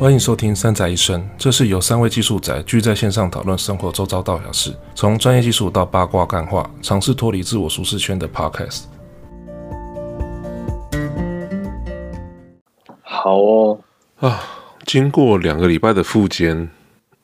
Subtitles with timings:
[0.00, 8.84] 欢迎收听《三宅一生》，这是由三位技术宅聚在线上讨论生活周遭大小事，从专业技术到八卦干话，尝试脱离自我舒适圈的 Podcast。
[13.02, 13.78] 好哦，
[14.20, 14.42] 啊，
[14.86, 16.70] 经过两个礼拜的复健，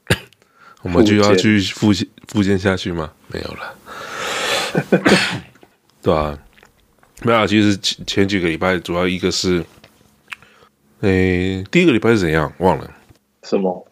[0.84, 3.11] 我们就要继续复健复健下去吗？
[3.29, 3.74] 没有了，
[6.02, 6.38] 对啊，
[7.22, 9.64] 没有，其实前前几个礼拜主要一个是。
[11.01, 12.53] 诶，第一个礼拜是怎样？
[12.59, 12.91] 忘了
[13.43, 13.87] 什么？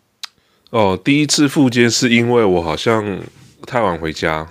[0.71, 3.21] 哦，第一次复健是因为我好像
[3.67, 4.47] 太晚回家，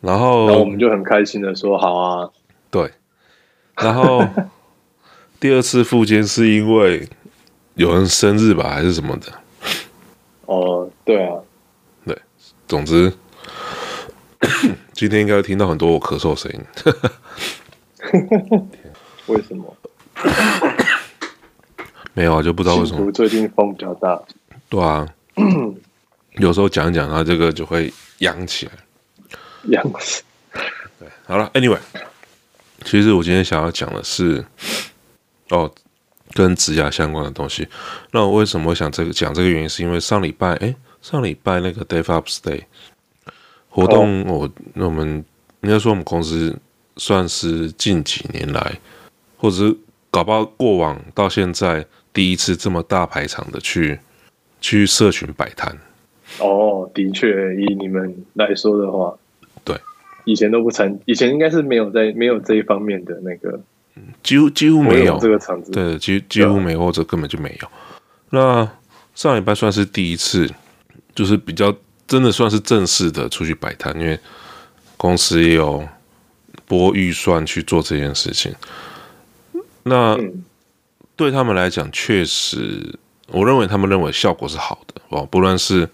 [0.00, 2.30] 然后，然后我们就很开心的说好啊。
[2.70, 2.90] 对，
[3.76, 4.26] 然后
[5.38, 7.08] 第二次复健是因为
[7.74, 9.32] 有人生日吧，还是什么的？
[10.46, 11.38] 哦，对啊，
[12.04, 12.18] 对，
[12.68, 13.12] 总之
[14.92, 16.60] 今天应该会听到很多我咳嗽的声音。
[19.26, 19.74] 为什么？
[22.14, 23.10] 没有啊，就不知道为什么。
[23.12, 24.20] 最近风比较大。
[24.68, 25.06] 对啊，
[26.38, 28.72] 有时候讲一讲，它这个就会扬起来。
[29.64, 30.22] 痒死。
[30.98, 31.78] 对，好了，Anyway，
[32.84, 34.44] 其实我今天想要讲的是，
[35.50, 35.70] 哦，
[36.32, 37.66] 跟指甲相关的东西。
[38.12, 42.62] 那我为什么想这个讲这个原因，是因为上礼拜，哎，上礼拜那个 DevOps Day
[43.68, 45.24] 活动，哦、我那我们
[45.62, 46.56] 应该说我们公司
[46.96, 48.78] 算是近几年来，
[49.36, 49.76] 或者是
[50.10, 51.84] 搞不好过往到现在。
[52.14, 53.98] 第一次这么大排场的去
[54.60, 55.76] 去社群摆摊，
[56.38, 59.14] 哦，的确，以你们来说的话，
[59.64, 59.76] 对，
[60.24, 63.60] 以前都不参，以前应该是没有在没有这一方面的那个，
[64.22, 67.68] 几乎几乎没有，有这个场子，对，几几乎没有，或者根本就没有。
[68.30, 68.66] 那
[69.16, 70.48] 上礼拜算是第一次，
[71.16, 71.74] 就是比较
[72.06, 74.16] 真的算是正式的出去摆摊，因为
[74.96, 75.86] 公司也有
[76.64, 78.54] 拨预算去做这件事情。
[79.82, 80.14] 那。
[80.14, 80.44] 嗯
[81.16, 82.98] 对他们来讲，确实，
[83.28, 85.26] 我认为他们认为效果是好的哦。
[85.30, 85.88] 不论是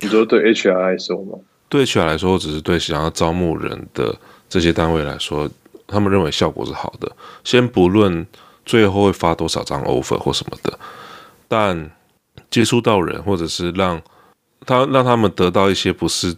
[0.00, 1.38] 你说对 HR 来说吗？
[1.68, 4.14] 对 HR 来说，只是对想要招募人的
[4.48, 5.48] 这些单位来说，
[5.86, 7.10] 他们认为效果是好的。
[7.44, 8.26] 先不论
[8.66, 10.78] 最后会发多少张 offer 或什么的，
[11.48, 11.90] 但
[12.50, 14.02] 接触到人，或者是让
[14.66, 16.34] 他让他们得到一些不是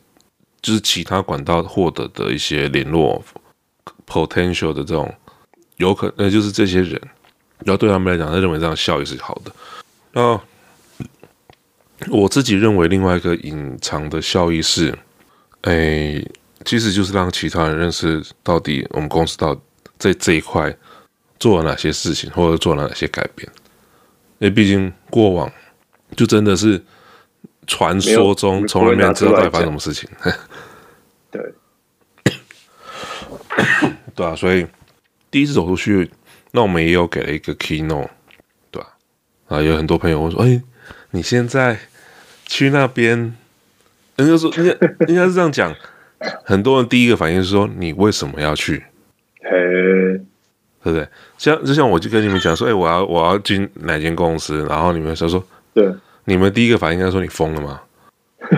[0.61, 3.25] 就是其他管道获得的一些联络
[4.07, 5.13] potential 的这种
[5.79, 7.01] 有可能，就是这些人。
[7.65, 9.53] 然后对他们来讲，他认为这样效益是好的。
[10.13, 10.41] 那
[12.11, 14.93] 我自己认为另外一个隐藏的效益是，
[15.63, 16.21] 哎，
[16.65, 19.57] 其实就是让其他人认识到底我们公司到
[19.99, 20.77] 在这一块
[21.39, 23.49] 做了哪些事情，或者做了哪些改变。
[24.39, 25.51] 因为毕竟过往
[26.17, 26.83] 就真的是
[27.67, 30.11] 传说中从来没有知道到底发生什么事情。
[31.31, 31.55] 对，
[34.15, 34.67] 对啊，所以
[35.31, 36.11] 第一次走出去。
[36.55, 38.11] 那我们也有给了一个 keynote，
[38.71, 38.89] 对吧？
[39.49, 40.63] 啊，有很多朋友会说：“哎、欸，
[41.13, 41.79] 你现在
[42.45, 43.35] 去那边，
[44.17, 44.71] 人家说，应该
[45.09, 45.75] 应该是这样讲。
[46.45, 48.85] 很多人第一个反应是说：你为什么要去？
[49.41, 49.51] 嘿，
[50.83, 51.09] 对不对？
[51.39, 54.63] 像就像我就跟你们讲说：哎、欸，我要我要进哪间公司？
[54.69, 55.43] 然后你们说说，
[55.73, 55.91] 对，
[56.27, 57.81] 你们第一个反应应该说你疯了吗？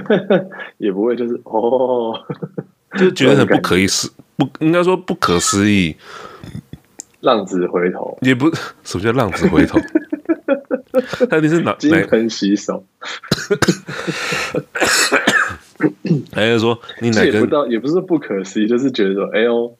[0.78, 2.20] 也不会，就是哦，
[2.98, 5.94] 就觉得很不可思，不应该说不可思议。”
[7.24, 8.50] 浪子回头也不，
[8.84, 9.80] 什么叫浪子回头？
[11.28, 11.74] 到底是哪？
[11.78, 12.84] 金盆洗手？
[16.32, 17.26] 还是说你哪个？
[17.26, 19.74] 也不到，也不是不可思议，就是觉得说，哎呦，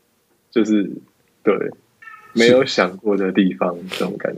[0.50, 0.90] 就是
[1.42, 1.54] 对，
[2.32, 4.34] 没有想过的地方，这种感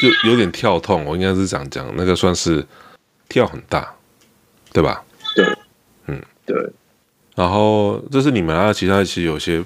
[0.00, 1.04] 就有点跳痛。
[1.04, 2.64] 我应该是这样讲，那个算是
[3.28, 3.94] 跳很大，
[4.72, 5.04] 对吧？
[5.36, 5.46] 对，
[6.06, 6.56] 嗯，对。
[7.36, 9.62] 然后这是你们啊，其他其实有些。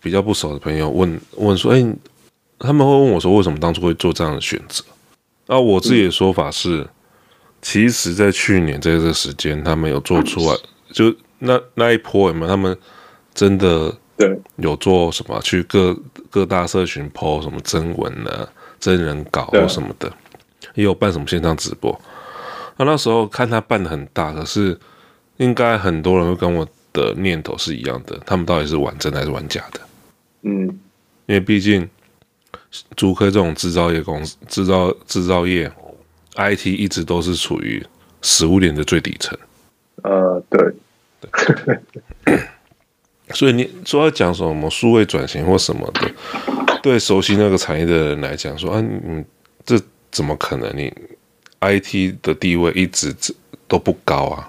[0.00, 1.84] 比较不熟的朋友问问说：“哎，
[2.58, 4.84] 他们会问我说，为什么当初会做这样的选择？”
[5.46, 6.88] 那我自己的说法是，嗯、
[7.62, 10.56] 其实，在去年在这个时间，他们有做出来，
[10.92, 12.76] 就那那一波有没有，他们
[13.32, 15.40] 真的对有做什么？
[15.40, 15.96] 去各
[16.28, 18.48] 各大社群 po 什么征文啊、
[18.78, 20.12] 真人稿或什么的，
[20.74, 21.98] 也有办什么线上直播。
[22.76, 24.78] 那那时候看他办的很大，可是
[25.38, 29.80] 应该很多人会跟我的念头是一样的，他们到底是玩真的还是玩假的？
[30.42, 30.66] 嗯，
[31.26, 31.88] 因为毕竟，
[32.96, 35.70] 竹科这种制造业公司、制造制造业
[36.36, 37.84] ，IT 一直都是处于
[38.22, 39.38] 食物链的最底层。
[40.02, 40.60] 呃，对，
[42.24, 42.38] 对。
[43.34, 46.10] 所以你说要讲什么数位转型或什么的，
[46.82, 49.24] 对熟悉那个产业的人来讲，说啊，你
[49.66, 49.78] 这
[50.10, 50.74] 怎么可能？
[50.74, 50.92] 你
[51.60, 53.14] IT 的地位一直
[53.66, 54.48] 都不高啊。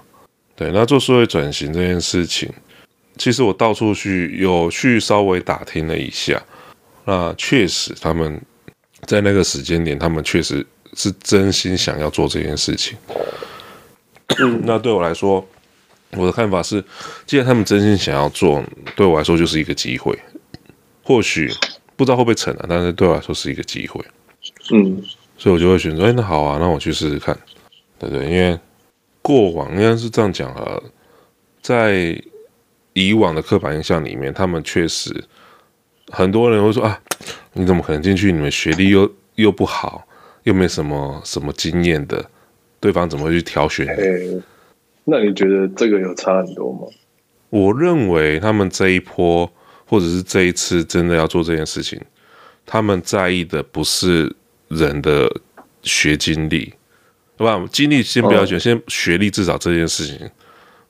[0.56, 2.50] 对，那做数位转型这件事情。
[3.18, 6.42] 其实我到处去有去稍微打听了一下，
[7.04, 8.40] 那确实他们
[9.06, 10.64] 在那个时间点，他们确实
[10.94, 12.96] 是真心想要做这件事情。
[14.62, 15.46] 那对我来说，
[16.12, 16.82] 我的看法是，
[17.26, 18.62] 既然他们真心想要做，
[18.94, 20.18] 对我来说就是一个机会。
[21.02, 21.52] 或许
[21.96, 24.04] 不知道会不会成啊，但是对我来说是一个机会。
[24.72, 25.02] 嗯，
[25.36, 27.36] 所以我就会选择，哎，那好啊，那我去试试看，
[27.98, 28.30] 对不对？
[28.30, 28.58] 因为
[29.20, 30.80] 过往应该是这样讲啊，
[31.60, 32.16] 在
[32.92, 35.24] 以往的刻板印象里面，他们确实
[36.10, 37.00] 很多人会说啊，
[37.54, 38.30] 你怎么可能进去？
[38.30, 40.06] 你们学历又又不好，
[40.42, 42.24] 又没什么什么经验的，
[42.78, 44.42] 对方怎么会去挑选你？
[45.04, 46.80] 那你觉得这个有差很多吗？
[47.48, 49.50] 我认为他们这一波，
[49.86, 52.00] 或者是这一次真的要做这件事情，
[52.64, 54.32] 他们在意的不是
[54.68, 55.28] 人的
[55.82, 56.72] 学经历，
[57.36, 57.60] 对吧？
[57.72, 60.30] 经历先不要选，嗯、先学历至少这件事情，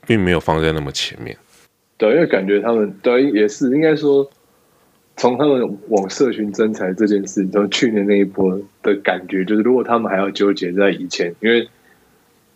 [0.06, 1.34] 并没有放在那么前面。
[1.96, 4.28] 对，因为感觉他们对也是应该说，
[5.20, 11.68] 从他们往社群征才这件事，从去年那一波的感觉，就是如果他们还要纠结在以前，因为。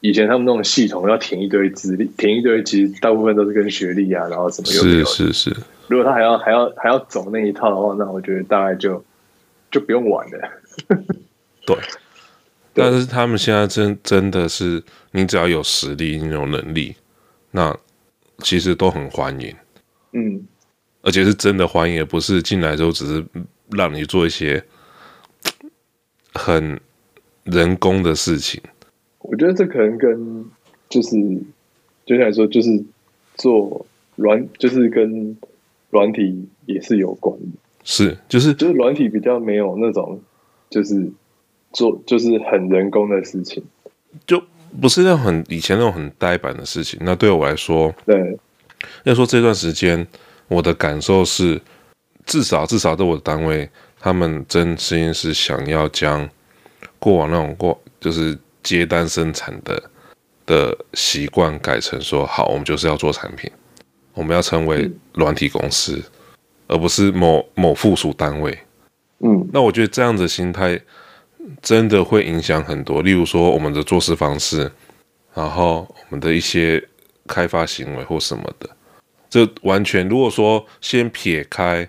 [0.01, 5.05] 以前他们那种系统要填一堆资历，填一堆，其实大部分都是跟学历啊，然后什么有没有？
[5.07, 5.57] 是是是。
[5.87, 9.03] 如果他还要还要还要走那一套的话，那我觉得大概就
[9.71, 10.51] 就不用玩了。
[11.65, 11.75] 对。
[12.75, 14.83] 但是他们现在真真的是，
[15.13, 16.95] 你只要有实力，你有能力，
[17.53, 17.75] 那
[18.41, 19.57] 其实都很欢迎。
[20.13, 20.47] 嗯。
[21.05, 23.25] 而且是真的欢迎，也不是进来之后只是
[23.71, 24.65] 让你做一些
[26.33, 26.81] 很
[27.45, 28.61] 人工的事情。
[29.19, 30.45] 我觉得这可能跟
[30.89, 31.17] 就是，
[32.07, 32.83] 就像来说，就是
[33.37, 33.85] 做
[34.17, 35.37] 软，就是跟
[35.91, 37.47] 软体也是有关的。
[37.85, 40.19] 是，就是就是软体比较没有那种，
[40.71, 41.07] 就是
[41.73, 43.63] 做就是很人工的事情，
[44.27, 44.43] 就
[44.81, 46.99] 不是那种很以前那种很呆板的事情。
[47.03, 48.39] 那对我来说，对，
[49.03, 50.07] 要说这段时间
[50.49, 51.61] 我的感受是，
[52.27, 53.69] 至少至少在我的单位，
[54.01, 56.29] 他们真心是想要将
[56.99, 58.39] 过往那种过就是。
[58.65, 59.91] 接单生产的
[60.47, 63.51] 的习惯改成说好，我们就是要做产品，
[64.15, 66.03] 我们要成为软体公司，
[66.67, 68.59] 而不是某某附属单位。
[69.19, 70.81] 嗯，那我觉得这样的心态
[71.61, 74.73] 真的会影响很多，例如说我们的做事方式，
[75.35, 76.83] 然后我们的一些
[77.27, 78.67] 开发行为或什么的，
[79.35, 81.89] 这完全如果说先撇开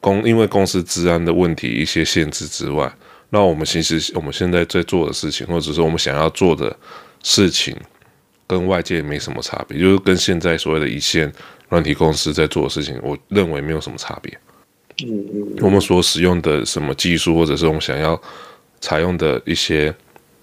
[0.00, 2.94] 公因为公司治安的问题一些限制之外。
[3.30, 6.76] 那我们其实我们现在在做的事情，或者是我们想要做的
[7.22, 7.74] 事情，
[8.46, 11.32] 跟外界没什么差别，就是跟现在所谓的一线
[11.70, 14.38] 软体公司在做的事情，我认为没有什么差别。
[15.06, 15.56] 嗯嗯。
[15.62, 18.20] 我们所使用的什么技术，或者是我们想要
[18.82, 19.92] 采用的一些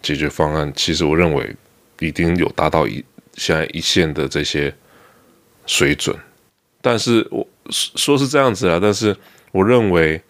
[0.01, 1.55] 解决方案，其实我认为
[1.99, 3.05] 已经有达到一
[3.35, 4.73] 现在一线的这些
[5.67, 6.17] 水准。
[6.81, 9.15] 但是我说是这样子啊，但是
[9.51, 10.21] 我认为。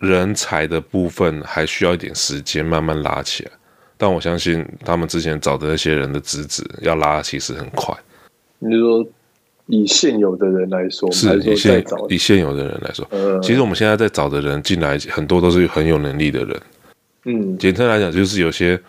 [0.00, 3.50] 人才的部分还需要一点时间慢慢拉起来，
[3.96, 7.92] 但我相信他们之前找的那些人的资质要拉，其实很快。
[8.60, 9.04] 你就说
[9.66, 16.62] 以现有的人来说，是以现以现有的人来说，呃，其实我们现在在找的人进来很多都是很有能力的人。
[17.24, 18.80] 嗯，简单来讲，就是有些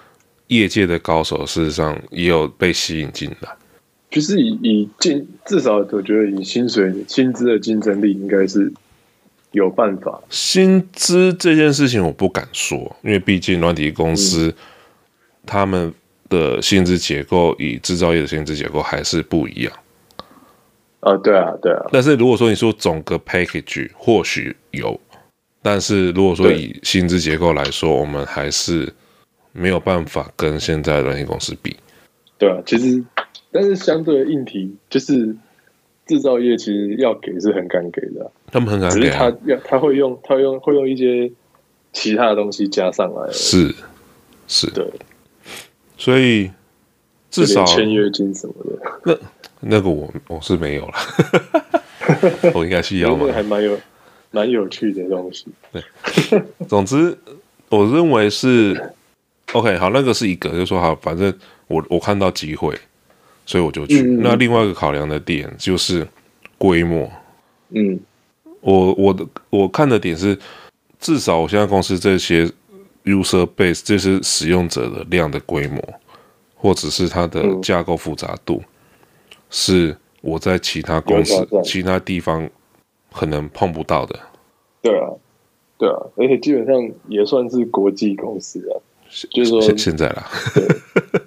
[0.46, 3.50] 业界的高手，事实上也有被吸引进来。
[4.10, 8.72] 就是以以进，至少我觉得以薪水薪资的竞争力应该是。
[9.52, 14.54] 有办法，薪资这件事情我不敢说，因为毕竟软体公司、嗯、
[15.44, 15.92] 他们
[16.30, 19.74] 的薪资结构与制造业的薪资结构还是不一样。
[21.00, 21.84] 啊，对啊，对啊。
[21.92, 25.00] 但是如果说你说总个 package 或许有，
[25.64, 28.94] 但是如果说以薪资结构来说，我们还是
[29.52, 31.76] 没有办法跟现在的软体公司比。
[32.38, 33.04] 对啊，其实
[33.52, 35.36] 但是相对的硬体就是。
[36.10, 41.32] 制造业其实要给是很敢给的、啊，他们很敢给、啊，只是他要他会用他会用会用一些
[41.94, 43.72] 其他的东西加上来，是
[44.48, 44.84] 是，对，
[46.00, 46.50] 所以
[47.30, 50.94] 至少签约金什么的，那那个我我是没有了，
[52.56, 53.28] 我应该是要吗？
[53.32, 53.80] 还蛮有
[54.32, 55.84] 蛮有趣的东西，对，
[56.68, 57.16] 总之
[57.70, 58.94] 我认为是
[59.54, 61.32] OK，好，那个是一个，就说好，反正
[61.68, 62.76] 我我看到机会。
[63.50, 64.04] 所以我就去。
[64.04, 66.08] 嗯、那另外一个考量的点就是
[66.56, 67.10] 规模。
[67.70, 68.00] 嗯，
[68.62, 70.38] 我我的我看的点是，
[71.00, 72.46] 至少我现在公司这些
[73.06, 75.84] user base，这些使用者的量的规模，
[76.54, 78.66] 或者是它的架构复杂度，嗯、
[79.50, 82.48] 是我在其他公司、其他地方
[83.12, 84.20] 可能碰不到的。
[84.84, 85.10] 对啊，
[85.80, 86.76] 对啊，而且基本上
[87.08, 88.78] 也算是国际公司啊，
[89.32, 90.30] 就是说现现在啦。
[90.54, 90.68] 对，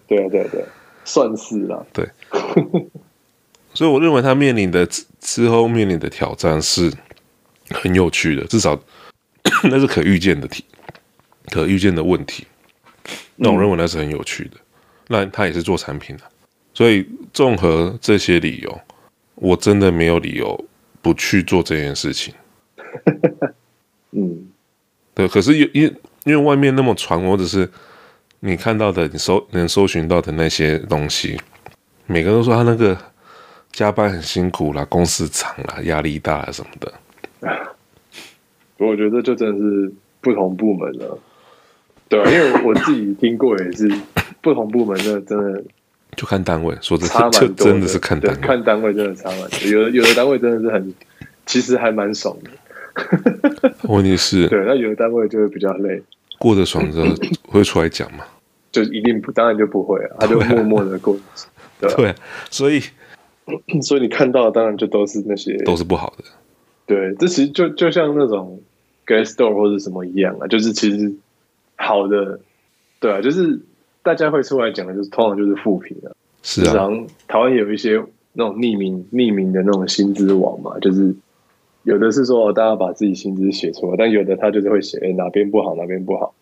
[0.06, 0.68] 对啊，对啊，对啊。
[1.04, 2.08] 算是啦，对，
[3.74, 4.86] 所以我认为他面临的
[5.20, 6.92] 之后面临的挑战是
[7.70, 8.80] 很有趣的，至少
[9.64, 10.64] 那是可预见的题，
[11.50, 12.46] 可预见的问题。
[13.36, 14.56] 那我认为那是很有趣的。
[15.08, 16.22] 那他也是做产品的，
[16.72, 18.80] 所以综合这些理由，
[19.34, 20.64] 我真的没有理由
[21.02, 22.32] 不去做这件事情。
[24.12, 24.48] 嗯，
[25.12, 25.26] 对。
[25.28, 27.68] 可是因因因为外面那么传，或者是
[28.44, 31.40] 你看到的，你搜能搜寻到的那些东西，
[32.06, 32.98] 每个人都说他那个
[33.70, 36.92] 加班很辛苦啦，公司长啦，压力大啦什么的。
[38.78, 41.16] 我觉得就真的是不同部门了，
[42.08, 43.88] 对啊，因为我自己听过也是
[44.42, 45.62] 不同部门的，真的
[46.16, 49.70] 就看单位，说真的，差蛮多，真的是看单位，看单位真的差蛮多。
[49.70, 50.92] 有的有的单位真的是很，
[51.46, 52.50] 其实还蛮爽的。
[53.82, 56.02] 问题是， 对，那有的单位就会比较累。
[56.42, 57.06] 过得爽之后
[57.46, 58.24] 会出来讲吗？
[58.72, 61.16] 就一定不，当然就不会啊，他就默默的过。
[61.78, 62.14] 对啊，对啊，
[62.50, 62.80] 所以
[63.80, 66.24] 所以你看到的当然就都是那些都是不好的。
[66.86, 68.60] 对，这其实就就像那种。
[69.04, 71.12] gas store 或者什么一样啊，就是其实
[71.74, 72.38] 好的，
[73.00, 73.60] 对啊，就是
[74.00, 76.14] 大家会出来讲的，就是通常就是负评啊。
[76.40, 78.00] 是啊，然台湾有一些
[78.32, 81.12] 那种匿名匿名的那种薪资网嘛，就是
[81.84, 86.34] 有的是说大家把自己薪资写出来，但有的他就是会写哪边不好哪边不好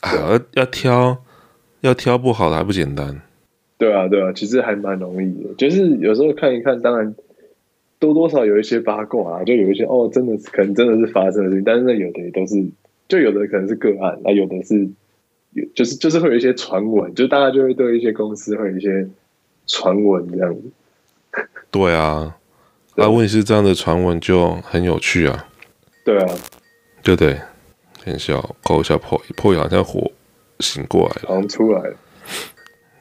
[0.00, 1.18] 啊，要挑
[1.80, 3.20] 要挑不好的还不简单。
[3.78, 7.14] 对啊，对啊，其实还蛮容易的，就是有时候看一看，当然。
[7.98, 12.66] 多多少有一些八卦啊，就有一些哦，真的是可能真的是发生的事情，但是有的也都是，
[13.08, 14.88] 就有的可能是个案，那有的是，
[15.52, 19.06] 有就是就是会有一些传闻，就大家就会对一些公司会有一些
[19.66, 20.62] 传闻这样子。
[21.70, 22.38] 对啊，
[22.96, 25.48] 那问题是这样的传闻就很有趣啊。
[26.04, 26.34] 对啊，
[27.02, 27.40] 对对，
[28.04, 30.10] 很笑，扣一下破破好像火
[30.58, 31.96] 醒过来了，好像出来了，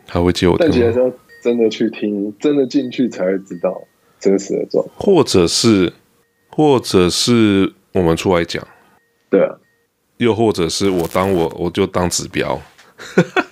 [0.08, 3.82] 他会接我，但其实要真的去听，真的进去才会知道。
[4.20, 5.94] 真实的状况，或者是，
[6.50, 8.62] 或者是我们出来讲，
[9.30, 9.56] 对啊，
[10.18, 12.62] 又或者是我当我我就当指标，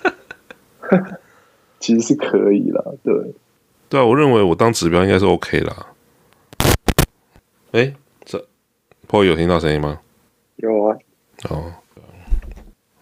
[1.80, 3.14] 其实是可以啦，对，
[3.88, 5.86] 对啊，我认为我当指标应该是 OK 啦。
[7.72, 7.92] 哎，
[8.24, 8.46] 这
[9.08, 10.00] Paul 有听到声音吗？
[10.56, 10.96] 有啊。
[11.50, 11.72] 哦，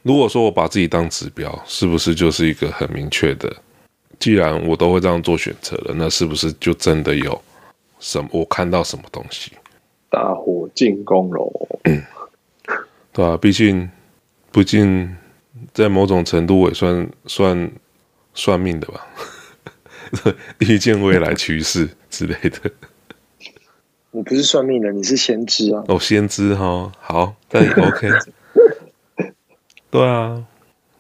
[0.03, 3.55] 如果说我把自己当指标，是不是就是一个很明确的？
[4.19, 7.41] 既然我都会这样做选择了，那是不是就真的有？
[7.99, 8.29] 什么？
[8.33, 9.53] 我看到什么东西？
[10.11, 11.51] 大火进攻喽！
[11.85, 12.03] 嗯，
[13.13, 13.91] 对啊，毕竟，
[14.53, 15.17] 毕竟，
[15.73, 17.71] 在某种程度也算算
[18.35, 19.07] 算命的吧，
[20.61, 22.71] 预见未来趋势之类的。
[24.17, 25.85] 你不是算命的，你是先知啊！
[25.89, 28.09] 哦，先知哈，好，那也 OK。
[29.93, 30.43] 对啊，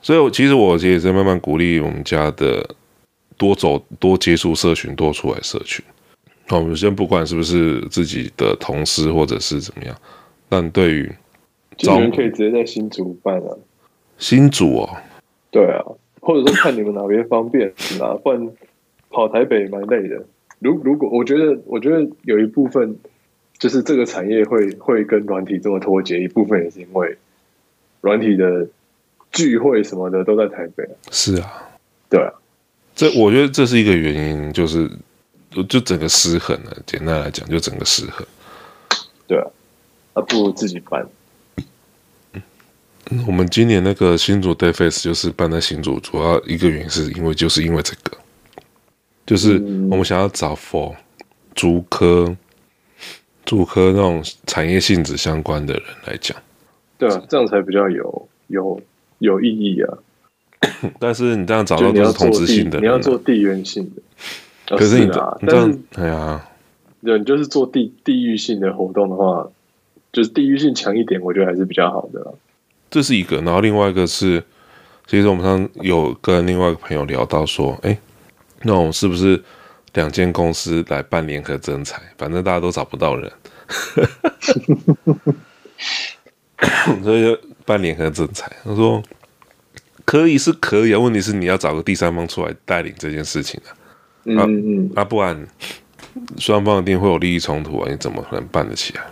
[0.03, 2.69] 所以，我其实我也在慢慢鼓励我们家的
[3.39, 5.83] 多走、多接触社群、多出来社群。
[6.47, 9.97] 好，我们先不管是不是自己的同事或者是怎么样，
[10.51, 11.11] 但对于，
[11.79, 13.57] 今年可以直接在新竹办啊。
[14.19, 14.91] 新竹哦，
[15.51, 15.83] 对啊，
[16.21, 17.67] 或者说看你们哪边方便
[17.99, 18.47] 啊，不然
[19.09, 20.23] 跑台北蛮累的。
[20.59, 22.97] 如如果我觉得，我觉得有一部分
[23.59, 27.17] 就是这个产业会会跟软体这么脱节，一部分也是因为
[28.01, 28.69] 软体的
[29.33, 30.95] 聚会什么的都在台北啊。
[31.11, 31.69] 是啊，
[32.09, 32.33] 对啊，
[32.95, 34.91] 这我觉得这是一个原因，就是。
[35.71, 38.27] 就整个失衡了，简单来讲，就整个失衡。
[39.27, 39.47] 对啊，
[40.15, 41.09] 那不如自己办。
[43.27, 48.19] 我们今年那个新竹 DevFest 就是办在新竹，主要一个原因是因为就是因为这个，
[49.27, 49.55] 就是
[49.91, 50.95] 我们想要找 for
[51.55, 52.37] 竹科、
[53.45, 56.37] 竹科那种产业性质相关的人来讲。
[56.97, 58.81] 对啊，这样才比较有有
[59.19, 59.99] 有意义啊。
[60.99, 64.77] 但是你这样找到都是同质性的人，你要做地缘性的。
[64.77, 66.49] 可是你这样，但是哎呀，
[67.05, 69.49] 对，你就是做地地域性的活动的话，
[70.13, 72.35] 就是地域性强一点，我觉得还是比较好的。
[72.91, 74.43] 这是一个，然后另外一个是，
[75.07, 77.97] 其实我们上有跟另外一个朋友聊到说，哎，
[78.67, 79.43] 那我们是不是
[79.95, 82.03] 两间公司来办联合征才？
[82.19, 83.33] 反正大家都找不到人，
[87.03, 88.51] 所以就办联合征才。
[88.65, 89.03] 他说
[90.05, 93.73] 可以是可以啊，问题是你要找个第三方出来带领这件事情啊。
[94.25, 95.47] 嗯嗯，那、啊、不然
[96.39, 97.89] 双方一定会有利益冲突啊！
[97.91, 99.03] 你怎么可能办得起来？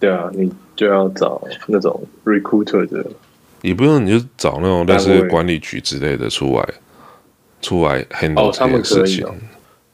[0.00, 3.04] 对啊，你就要找那种 recruiter 的，
[3.62, 6.68] 也不用，你就找那种类似管理局之类的出来，
[7.60, 9.26] 出来 handle 这件事情。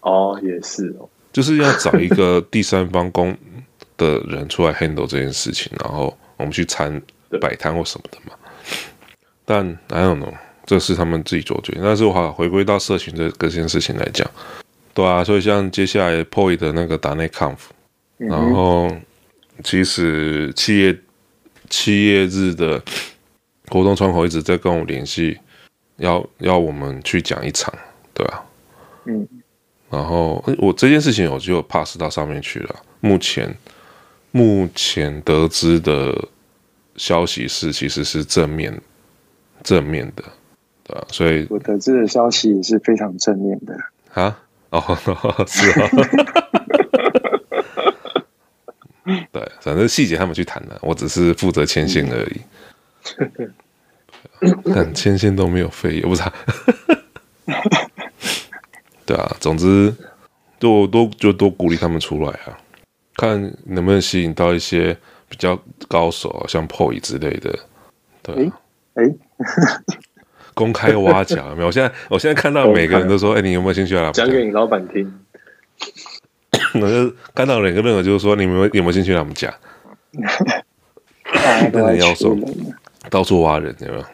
[0.00, 3.36] 哦，也是哦，就是要找一个第三方公
[3.96, 7.00] 的人出来 handle 这件事情，然后我们去参
[7.40, 8.36] 摆摊或什么的嘛。
[9.44, 10.34] 但 I don't know。
[10.66, 14.26] 这是他们自己做决定，但是我好回归到社群这这件事情来讲，
[14.94, 17.58] 对啊，所以像接下来 POY 的那个达内 conf，
[18.16, 18.90] 然后
[19.62, 20.98] 其实企业
[21.68, 22.82] 企业日的
[23.68, 25.38] 活动窗口一直在跟我联系，
[25.96, 27.72] 要要我们去讲一场，
[28.12, 28.44] 对啊，
[29.04, 29.28] 嗯，
[29.90, 32.76] 然后我这件事情我就 pass 到上面去了。
[33.00, 33.56] 目前
[34.30, 36.28] 目前得知的
[36.96, 38.80] 消息是，其实是正面
[39.62, 40.24] 正面的，
[40.84, 43.76] 对啊，所以我得知的消息也是非常正面的
[44.14, 44.38] 啊，
[44.70, 44.80] 哦，
[45.46, 45.88] 是啊。
[49.30, 52.40] 对，反正细节他们去谈的，我只是负责牵线而已。
[54.74, 56.32] 但牵线都没有费用，不是、啊？
[59.06, 59.94] 对啊，总之
[60.58, 62.58] 多多就多鼓励他们出来啊，
[63.16, 64.96] 看能不能吸引到一些
[65.28, 65.58] 比较
[65.88, 67.58] 高手，像 POY 之类的。
[68.22, 68.50] 对，
[68.94, 69.14] 哎、欸，
[70.54, 71.66] 公开挖角有没有？
[71.66, 75.12] 我现在我现在看到每个人都说，哎、欸，你有没有兴趣来讲给你老板听？
[76.74, 79.52] 我就看到两个任何就是说，你们有没有兴趣让我们讲？
[81.72, 82.36] 那人要说
[83.10, 84.04] 到处挖人，有没有？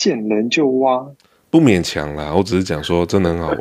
[0.00, 1.06] 见人就挖，
[1.50, 2.32] 不勉强啦。
[2.34, 3.60] 我只是讲说，真的很好玩。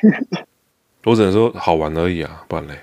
[1.04, 2.74] 我只能说好玩而已啊，不然嘞。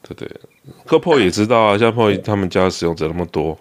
[0.00, 0.40] 对对，
[0.86, 3.58] 可 POY 也知道啊，像 POY 他们家使用者那么多，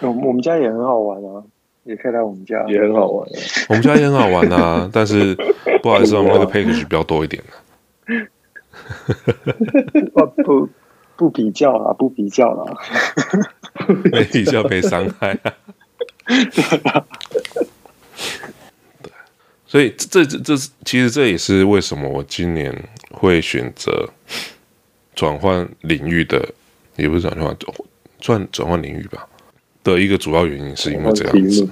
[0.00, 1.44] 我我们家也很好玩啊。
[1.84, 3.28] 也可以来我们家，也很好玩。
[3.68, 5.36] 我们家也很好玩啊， 但是
[5.82, 7.42] 不好意思，我们那个 package 比较多一点。
[10.14, 10.68] 不不
[11.16, 12.74] 不比较啦，不比较啦，
[14.10, 15.52] 没比较没伤害啊。
[19.02, 19.12] 对，
[19.66, 22.72] 所以这这这其实这也是为什么我今年
[23.10, 24.08] 会选择
[25.14, 26.48] 转换领域的，
[26.96, 27.56] 也不是转换
[28.20, 29.26] 转转换领域吧。
[29.82, 31.66] 的一个主要原因是因为这样子，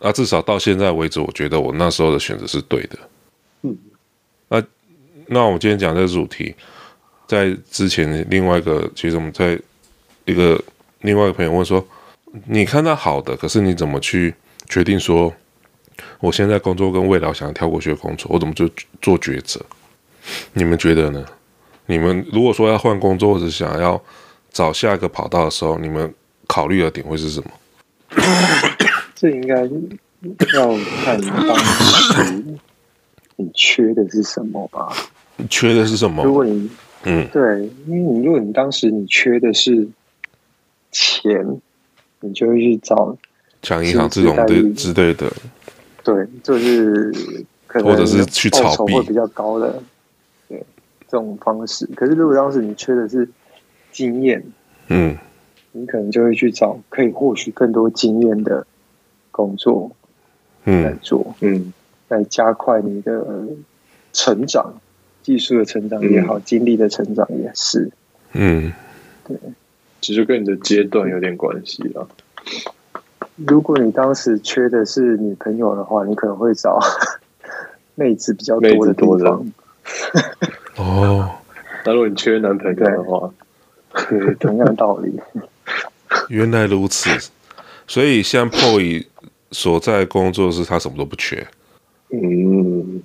[0.00, 2.98] 啊，至少到现在为止，我觉得我那时候的选择是对的。
[3.62, 3.78] 嗯，
[4.48, 4.60] 那
[5.28, 6.52] 那我今天讲这个主题，
[7.28, 9.56] 在之前另外一个，其实我们在
[10.24, 10.60] 一个
[11.02, 11.86] 另外一个朋友问说，
[12.46, 14.34] 你看到好的，可是你怎么去
[14.68, 15.32] 决定说，
[16.20, 18.68] 我现在工作跟未来想要跳过去的工作，我怎么就
[19.00, 19.60] 做抉择？
[20.52, 21.24] 你们觉得呢？
[21.86, 24.02] 你们如果说要换工作，或者想要
[24.50, 26.12] 找下一个跑道的时候，你们？
[26.48, 27.50] 考虑的点会是什么？
[29.14, 29.62] 这应该
[30.54, 32.44] 要看当时
[33.36, 34.92] 你缺的是什么吧？
[35.36, 36.22] 你缺的是什么？
[36.22, 36.68] 如果你
[37.04, 37.42] 嗯，对，
[37.86, 39.88] 因为你如果你当时你缺的是
[40.90, 41.32] 钱，
[42.22, 43.16] 你就会去找
[43.60, 45.30] 抢银行这种的之类的。
[46.02, 47.12] 对，就是
[47.66, 48.94] 可能或者是去炒币。
[48.94, 49.82] 会比较高的，
[50.48, 50.58] 对
[51.06, 51.86] 这种方式。
[51.94, 53.28] 可是如果当时你缺的是
[53.92, 54.42] 经验，
[54.88, 55.16] 嗯。
[55.74, 58.66] 你可能就会去找可以获取更多经验的
[59.30, 59.90] 工作，
[60.64, 61.72] 嗯，来做，嗯，
[62.10, 63.24] 来加快你的
[64.12, 64.74] 成长，
[65.22, 67.90] 技术的成长也好，嗯、经历的成长也是，
[68.32, 68.70] 嗯，
[69.26, 69.34] 对，
[70.02, 72.06] 其实跟你的阶段有点关系啦。
[73.36, 76.78] 如果你当时缺的是女朋友的话，你可能会找
[77.94, 79.52] 妹子比较多的地方。
[80.76, 81.30] 哦，
[81.86, 83.32] 那如果你缺男朋友的话，
[84.10, 85.18] 对，同样的道理。
[86.28, 87.08] 原来如此，
[87.86, 89.06] 所以像 POY
[89.50, 91.46] 所在工作是他什么都不缺，
[92.10, 93.02] 嗯，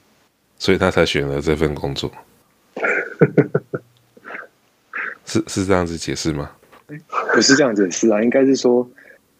[0.57, 2.12] 所以他才选了这份工作，
[5.25, 6.51] 是是这样子解释吗？
[7.34, 8.89] 不是这样解释啊，应该是说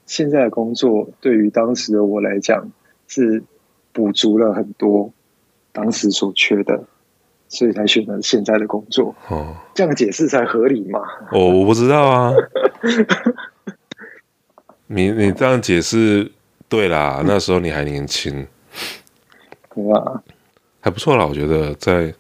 [0.06, 2.70] 现在的工作对于当时的我来讲
[3.08, 3.42] 是
[3.94, 5.12] 补足了很多
[5.72, 6.84] 当时所缺的，
[7.48, 9.16] 所以才选择现在的工作。
[9.30, 11.00] 哦，这样解释才合理嘛？
[11.32, 12.34] 哦，我不知道啊。
[14.88, 16.32] 你你这样解释
[16.70, 18.48] 对啦，那时候你还年轻，
[19.74, 20.24] 对啊，
[20.80, 21.26] 还不错啦。
[21.26, 22.14] 我觉得在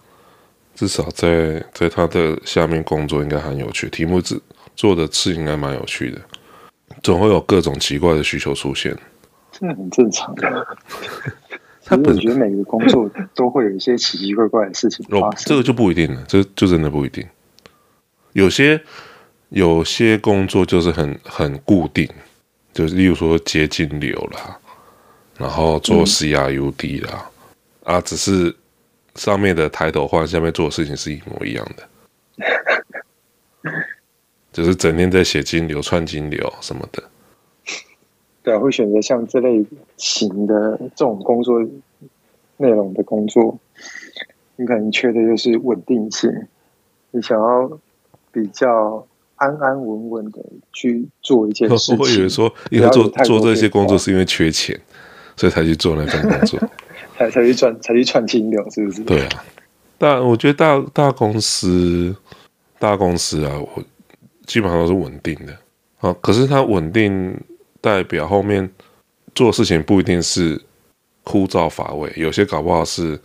[0.75, 4.37] 至少在在他的下面工作应该很有趣，题目做
[4.77, 6.21] 做的事应该蛮有趣的，
[7.03, 8.97] 总会有各种奇怪的需求出现，
[9.51, 10.67] 这很正常的。
[11.83, 17.27] 他本觉得每个工作都会有一些奇奇怪怪的事情发生，哦，这个就不一定了，这就真的不一定。
[18.31, 18.81] 有些
[19.49, 22.09] 有些工作就是很很固定。
[22.73, 24.55] 就是例如说接金流啦，
[25.35, 27.27] 然后做 CRUD 啦，
[27.85, 28.55] 嗯、啊，只是
[29.15, 31.89] 上面的抬头换，下面做的事情是一模一样的，
[34.51, 37.03] 就是整天在写金流、串金流什么的。
[38.43, 39.65] 对啊，会选择像这类
[39.97, 41.61] 型的这种工作
[42.57, 43.59] 内容的工作，
[44.55, 46.31] 你可能缺的就是稳定性，
[47.11, 47.79] 你想要
[48.31, 49.05] 比较。
[49.39, 51.97] 安安稳稳的去做一件事情。
[52.01, 54.75] 我以为说，因为做做这些工作是因为缺钱，
[55.35, 56.59] 所以才去做那份工作，
[57.15, 59.03] 才才去赚，才去串金流，是不是？
[59.03, 59.43] 对啊，
[59.99, 62.15] 但我觉得大大公司，
[62.79, 63.83] 大公司啊，我
[64.47, 65.55] 基本上都是稳定的
[65.99, 66.11] 啊。
[66.19, 67.39] 可是它稳定，
[67.79, 68.67] 代表后面
[69.35, 70.59] 做事情不一定是
[71.23, 73.19] 枯燥乏味，有些搞不好是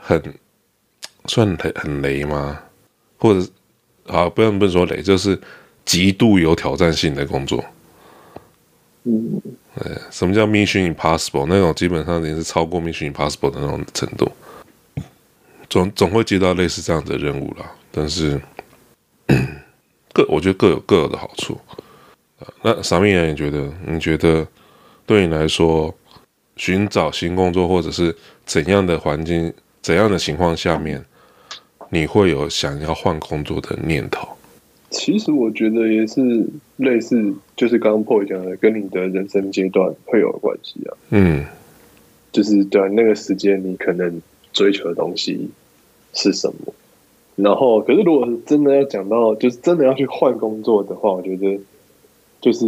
[0.00, 0.20] 很
[1.26, 2.60] 算很很雷吗？
[3.18, 3.48] 或者
[4.08, 5.40] 啊，不用不能说雷，就是
[5.84, 7.64] 极度有挑战性的工作。
[9.04, 9.40] 嗯，
[9.74, 11.46] 呃，什么叫 Mission Impossible？
[11.48, 14.30] 那种基本上已经是超过 Mission Impossible 的那种程度。
[15.68, 18.40] 总总会接到类似这样的任务啦，但是
[20.12, 21.58] 各我觉得各有各有的好处。
[22.62, 23.72] 那啥米你觉得？
[23.86, 24.46] 你觉得
[25.06, 25.94] 对你来说，
[26.56, 31.04] 寻找新工作或者是怎样的环境、怎样的情况下面，
[31.90, 34.28] 你会有想要换工作的念头？
[34.90, 36.20] 其实我觉得也是
[36.76, 40.96] 类似，就是刚刚 Paul 讲的，跟你的人生阶段会有关系啊。
[41.10, 41.44] 嗯，
[42.30, 44.20] 就是对那个时间，你可能
[44.52, 45.50] 追求的东西。
[46.14, 46.74] 是什么？
[47.36, 51.58] 然后，可是如果是真的要讲到，就是真的要去换工作的话，我觉得
[52.40, 52.66] 就是，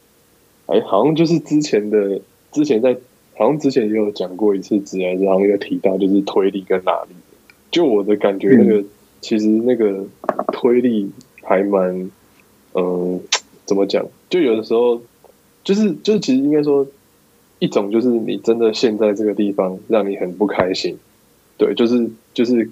[0.66, 2.20] 哎，好像就是之前的，
[2.50, 2.96] 之前在，
[3.36, 7.14] 好像之前也有讲过一次，之前然后有提到，就是推力跟拉力。
[7.70, 8.86] 就我的感觉，那个、嗯、
[9.20, 10.04] 其实那个
[10.52, 11.10] 推力
[11.42, 12.10] 还蛮，
[12.74, 13.20] 嗯，
[13.64, 14.06] 怎么讲？
[14.30, 15.00] 就有的时候，
[15.62, 16.86] 就是就是，其实应该说，
[17.58, 20.96] 一种就是你真的现在这个地方让你很不开心。
[21.58, 22.70] 对，就是就是，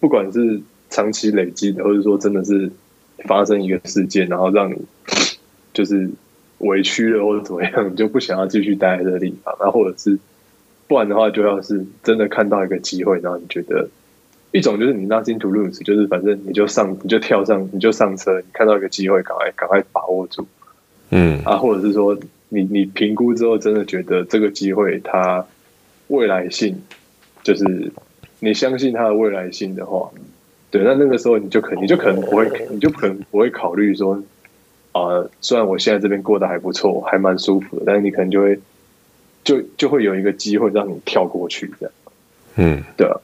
[0.00, 2.70] 不管是长期累积的，或者说真的是
[3.24, 4.76] 发生一个事件，然后让你
[5.74, 6.08] 就是
[6.58, 10.18] 委屈了或者怎么样，你就不想要继续待在这个地方，然后或者是
[10.86, 13.88] 不然的话，就要是真的看到一个机会，然后你觉得
[14.52, 20.46] 一种就是你 nothing to lose，就是反正你就上，你就跳上，你就上车，你看到一个机会，赶快赶快把握住，
[21.10, 22.16] 嗯啊，或者是说
[22.48, 25.44] 你你评估之后，真的觉得这个机会它
[26.06, 26.80] 未来性
[27.42, 27.92] 就是。
[28.40, 30.10] 你相信他的未来性的话，
[30.70, 34.22] 对，那那个时候你就可你就可能不会，你就可能不会考虑说，
[34.92, 38.60] 啊、呃，虽然我现在这边过得还不错，还蛮舒服的，但是你可能就会，
[39.42, 41.92] 就就会有一个机会让你跳过去，这样，
[42.56, 43.20] 嗯，对啊，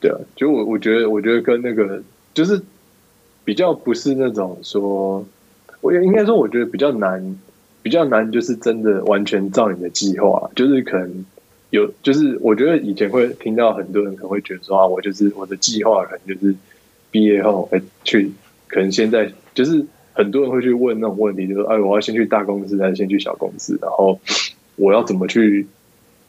[0.00, 2.62] 对啊，就我我觉得，我觉得跟那个就是
[3.44, 5.26] 比较不是那种说，
[5.82, 7.36] 我也应该说，我觉得比较难，
[7.82, 11.26] 比较难，就是真的完全照你的计划，就是可能。
[11.70, 16.54] 有，就是我觉得以前会听到很多人可能会觉得说啊，我就是我的计划可能就是
[17.10, 18.30] 毕业后会去，
[18.68, 23.76] 可能现在就是很多人会去问那种问题，就是哎，我要先去大公司还是先去小公司？
[23.82, 24.20] 然后
[24.76, 25.66] 我要怎么去？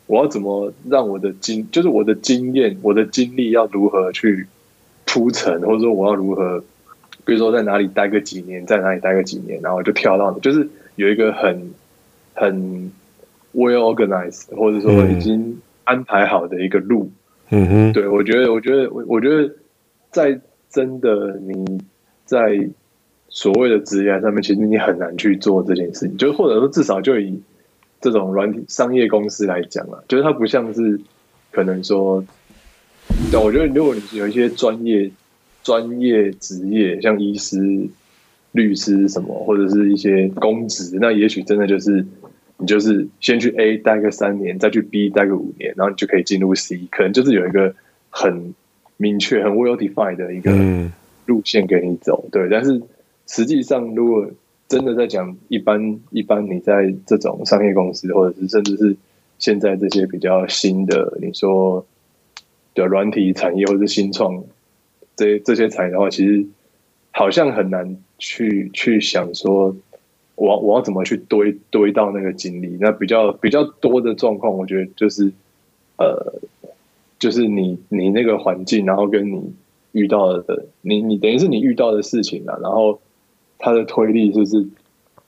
[0.07, 4.47] 我要怎么让我的经，就是我的经验、我的经历要如何去
[5.05, 6.63] 铺陈，或者说我要如何，
[7.25, 11.71] 比如说在哪里待个几年，在哪里待个几年，然后就跳到，就是有一个很
[12.33, 12.91] 很。
[13.57, 17.09] Well organized，或者说已经安排好的一个路，
[17.49, 19.51] 嗯哼，对，我觉得，我觉得，我我觉得，
[20.11, 20.39] 在
[20.69, 21.81] 真的你
[22.23, 22.69] 在
[23.29, 27.41] 所谓的职业上面，其实你很难去做这件事情，就或者说至少就以
[27.99, 31.01] 这种软体商业公司来讲啊，就是它不像是
[31.51, 32.23] 可能说，
[33.31, 35.09] 对，我觉得如果你有一些专业
[35.63, 37.57] 专业职业，像医师、
[38.51, 42.05] 律师什么，或者是一些公职，那也许真的就是。
[42.59, 47.75] 你就是先去 A 待个三年，再去 B 待个五年，然后你就可以进入 C，可能就是有一个
[48.09, 48.55] 很
[48.97, 50.51] 明确、很 well defined 的一个
[51.27, 52.25] 路线给你走。
[52.25, 52.81] 嗯、对，但是
[53.27, 54.31] 实际上，如果
[54.67, 58.97] 真的在讲一般一般，你在这种商业公司，或者是甚至是
[59.37, 61.85] 现在这些比较新的，你说
[62.73, 64.43] 的软体产业，或者是新创
[65.15, 66.43] 这这些产业的话，其实
[67.11, 69.75] 好像很难去去想说。
[70.37, 72.77] 我我要怎么去堆堆到那个精力？
[72.79, 75.31] 那比较比较多的状况，我觉得就是，
[75.97, 76.39] 呃，
[77.17, 79.51] 就是你你那个环境，然后跟你
[79.93, 83.01] 遇到的，你你等于是你遇到的事情啊，然后
[83.57, 84.63] 它的推力就是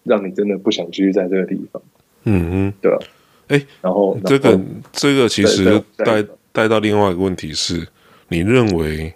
[0.04, 1.82] 让你真的不想继续在这个地方。
[2.26, 3.00] 嗯嗯，对吧？
[3.48, 7.88] 哎，然后这个这个其实带带到另外一个问题是，
[8.28, 9.15] 你认为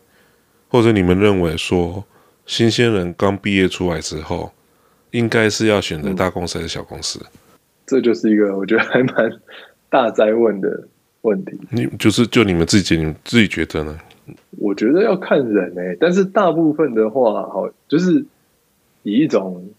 [0.69, 2.03] 或者你们认为说，
[2.47, 4.51] 新鲜人刚毕业出来之后。
[5.13, 7.19] 应该是要选择大公司还是小公司？
[7.23, 7.28] 嗯，
[7.86, 9.32] 这就是一个我觉得还蛮
[9.89, 10.88] 大哉问的
[11.21, 11.58] 问题。
[11.69, 13.97] 你就是就你们自己，你们自己觉得呢？
[14.58, 18.26] 我觉得要看人欸，但是大部分的话，好，就是
[19.04, 19.69] 以一种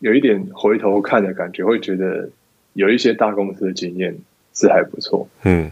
[0.00, 2.28] 有一点回头看的感觉，会觉得
[2.72, 4.16] 有一些大公司的经验
[4.54, 5.28] 是还不错。
[5.44, 5.70] 嗯，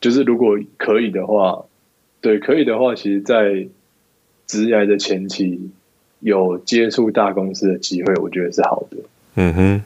[0.00, 1.64] 就是如果可以的话，
[2.20, 3.66] 对，可以的话，其实，在
[4.46, 5.70] 职涯的前期。
[6.26, 8.96] 有接触大公司的机会，我觉得是好的。
[9.36, 9.82] 嗯哼，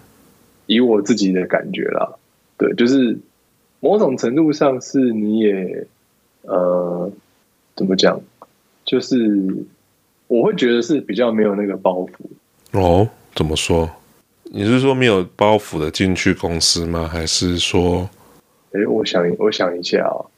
[0.64, 2.14] 以我自己的感觉啦，
[2.56, 3.18] 对，就是
[3.80, 5.86] 某种程度上是你也
[6.44, 7.12] 呃，
[7.76, 8.18] 怎么讲？
[8.86, 9.66] 就是
[10.28, 12.78] 我会觉得是比较没有那个包袱。
[12.78, 13.90] 哦，怎么说？
[14.44, 17.06] 你是说没有包袱的进去公司吗？
[17.06, 18.08] 还是说？
[18.72, 20.30] 哎，我想我想一下啊、哦，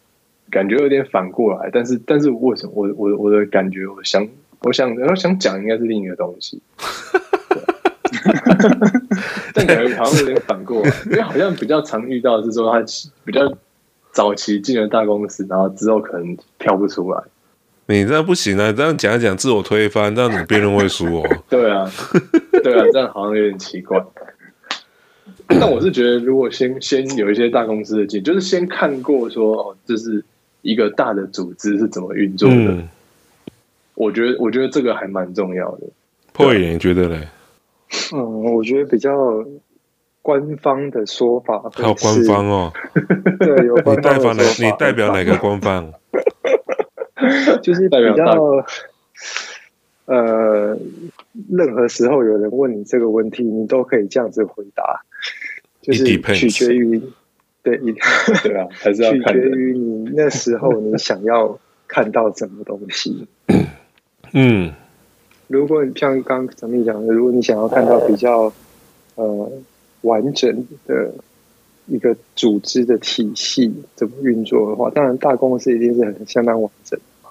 [0.51, 4.27] 感觉有点反过来，但是但是为什么我我我的感觉，我想
[4.65, 6.63] 我想我想讲应该是另一个东西，
[9.55, 12.81] 但感觉好像有点反过来，因为好像比较常遇到的是说他
[13.25, 13.53] 比较
[14.13, 17.21] 早期进了大公司，然后之后可能跳不出来。
[17.87, 18.73] 你这样不行啊！
[18.73, 21.29] 这样讲一讲自我推翻，这样你辩论会输哦。
[21.51, 21.91] 对啊，
[22.63, 24.01] 对啊，这样好像有点奇怪。
[25.49, 30.25] 但我是觉得，如果先先有一些大公司的进，就是先看过说哦，这是
[30.63, 32.55] 一个大的组织是怎么运作的。
[32.55, 32.89] 嗯、
[33.95, 35.89] 我觉得，我觉得这个还蛮重要的。
[36.33, 37.29] 破眼，你觉得嘞？
[38.15, 39.45] 嗯，我觉得比较
[40.23, 42.73] 官方的说法，还有官方哦。
[43.39, 44.43] 对，有官方你代表哪？
[44.59, 45.93] 你代表哪个官方？
[47.63, 48.65] 就是比较。
[50.05, 50.77] 呃，
[51.49, 55.05] 任何时候有人问你这个问题，你都可以这样子回答。
[55.81, 57.01] 就是取决于，
[57.63, 57.79] 对，
[58.43, 63.29] 对啊，还是要取决于你那时候你想要看到什么东西。
[64.33, 64.73] 嗯，
[65.49, 68.53] 如果你像刚刚咱们讲的，如果你想要看到比较
[69.15, 69.53] 呃
[70.03, 71.15] 完整的
[71.87, 77.31] 一个组织的体系怎么运作的话，当然大公司一定是很相当完整的嘛。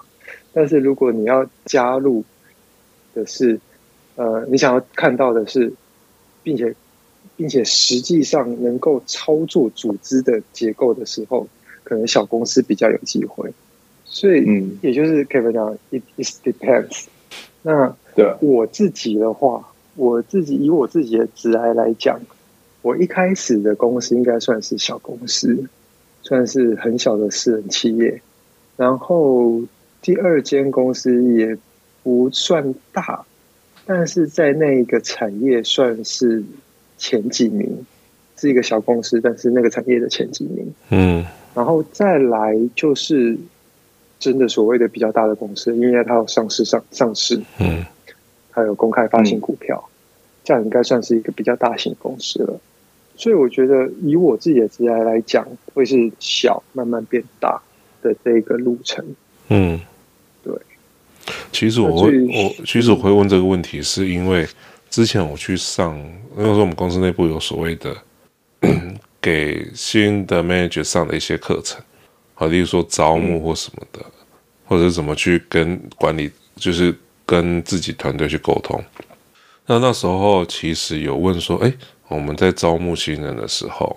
[0.54, 2.24] 但是如果你要加入
[3.14, 3.60] 的是，
[4.16, 5.74] 呃，你想要看到的是，
[6.44, 6.76] 并且。
[7.38, 11.48] 并且实际上能够操作组织的结构的时候，
[11.84, 13.52] 可能小公司比较有机会。
[14.12, 17.06] 所以，嗯，也就是 Kevin 讲，it it depends。
[17.63, 22.19] 那对我自己的话，我自己以我自己的职涯来讲，
[22.84, 25.65] 我一开始的公司应该算是小公司，
[26.21, 28.21] 算是很小的私人企业。
[28.76, 29.62] 然后
[30.02, 31.58] 第二间公司也
[32.04, 33.26] 不算大，
[33.86, 36.43] 但是在那一个产业算是。
[36.97, 37.84] 前几名
[38.38, 43.36] 是一个小公司，但是那个产业的前几名，嗯，然后再来就是
[44.22, 47.86] 真的所谓的比较大的公司，因为它有上市上上市，嗯，
[48.52, 49.92] 它有公开发行股票，嗯，
[50.46, 52.58] 这样应该算是一个比较大型公司了。
[53.18, 57.62] 所以我觉得以我自己的职业来讲，会是小慢慢变大
[58.02, 59.04] 的这个路程。
[59.50, 59.78] 嗯，
[60.42, 60.54] 对。
[61.52, 64.48] 其实我会我其实我会问这个问题，是因为。
[64.90, 65.98] 之前我去上，
[66.36, 67.96] 那时候我们公司内部有所谓的
[69.22, 71.82] 给新的 manager 上的一些课程，
[72.41, 74.25] 好，例如说招募或什么的，嗯、
[74.65, 76.91] 或者是怎么去跟管理，就是
[77.23, 78.84] 跟自己团队去沟通。
[79.67, 81.71] 那那时候其实有问说，哎，
[82.08, 83.95] 我们在招募新人的时候，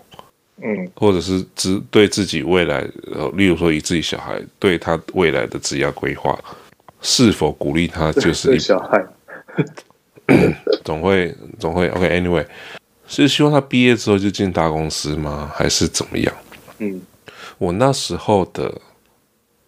[0.63, 2.87] 嗯，或者是自对自己未来，
[3.33, 6.39] 例如说以自己小孩对他未来的职业规划，
[7.01, 9.03] 是否鼓励他就是小孩。
[10.85, 12.47] 总会总会 OK，Anyway，、okay,
[13.07, 15.51] 是希望他毕业之后就进大公司吗？
[15.55, 16.35] 还是怎么样？
[16.79, 17.01] 嗯，
[17.59, 18.81] 我那时候的，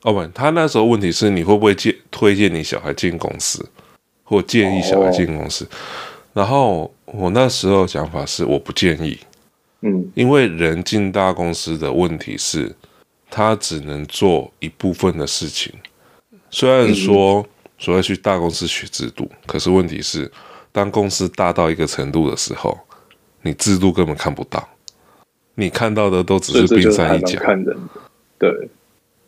[0.03, 3.69] 哦不，他那时候问题是你会不会介推荐你小孩进公司，
[4.25, 5.65] 或建议小孩进公司？
[5.65, 5.69] 哦、
[6.33, 9.19] 然后我那时候想法是我不建议，
[9.83, 12.75] 嗯，因为人进大公司的问题是，
[13.31, 15.73] 他只能做一部分的事情，
[16.51, 17.41] 虽然说。
[17.41, 17.45] 嗯
[17.79, 20.33] 所以要去大公司学制度，可是问题是，
[20.73, 22.75] 当公司大到一个程度的时候，
[23.43, 24.67] 你制度根本看不到，
[25.57, 27.41] 你看到的都只是冰山一角。
[27.41, 27.77] 看人，
[28.39, 28.69] 对，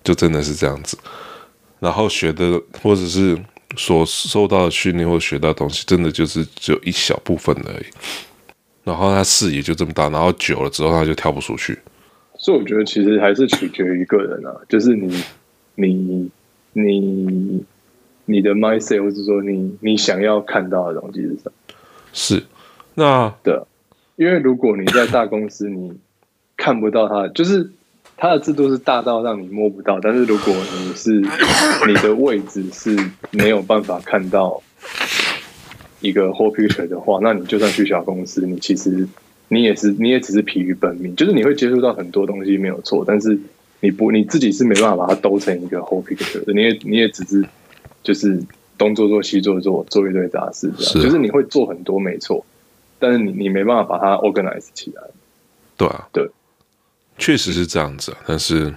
[0.05, 0.97] 就真的是这样子。
[1.81, 3.37] 然后学的或者是
[3.77, 7.87] 所受到的训练或学到的东西，真的就是只有一小部分而已。
[8.85, 11.77] 然后他视野就这么大，然后久了之后他就跳不出去。
[12.37, 15.23] 所以我觉得其实还是取决于个人啊，就是你
[15.75, 16.31] 你
[16.73, 17.65] 你。
[18.31, 21.53] 你的 mindset 或是说你你想要看到的东西是什么？
[22.13, 22.45] 是，
[22.95, 23.59] 那对，
[24.17, 25.99] 因为如果你在大公司，你
[26.59, 27.71] 看不到它，就是
[28.19, 29.99] 它的制度是大到让你摸不到。
[29.99, 31.23] 但是如果你是
[31.89, 32.95] 你的位置是
[33.31, 34.63] 没有办法看到
[36.03, 39.09] 一个 whole picture 的话，那你就算去小公司，你其实
[39.49, 41.17] 你也是你也只是疲于奔命。
[41.17, 43.39] 就是你会接触到很多东西没有错，但是
[43.81, 46.53] 你不你自己是没办法把它兜成一个 whole picture 的。
[46.53, 47.43] 你也你也只是。
[48.01, 48.41] 就是
[48.79, 52.43] 东做做西做做做一堆杂事，这样是就是你会做很多没错，
[52.99, 55.03] 但是你你没办法把它 organize 起来。
[55.77, 56.31] 对啊，对，
[57.19, 58.17] 确实是这样子。
[58.27, 58.73] 但是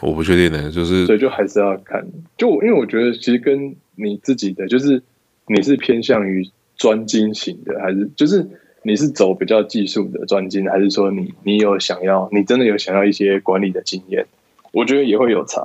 [0.00, 2.04] 我不确定呢，就是所以就还是要看。
[2.36, 5.02] 就因为我觉得其实跟你自己的，就是
[5.46, 8.44] 你是偏向于专精型的，还是就是
[8.82, 14.26] 你是走比较技术的专精，还是说你你有想要，你真的有想要一些管理的经验？
[14.72, 15.60] 我觉得也会有差。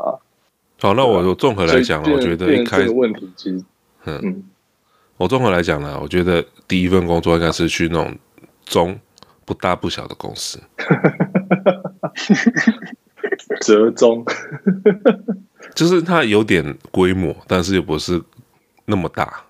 [0.81, 3.63] 好，那我综合来讲，我觉得一开始问题其实，
[4.05, 4.43] 嗯，
[5.17, 8.15] 我综合来讲呢，我觉得第一份工作应该是去那种
[8.65, 8.97] 中
[9.49, 10.62] 不大不小的公司，
[13.62, 14.23] 折中，
[15.73, 18.21] 就是它有点规模，但是又不是
[18.85, 19.41] 那么大，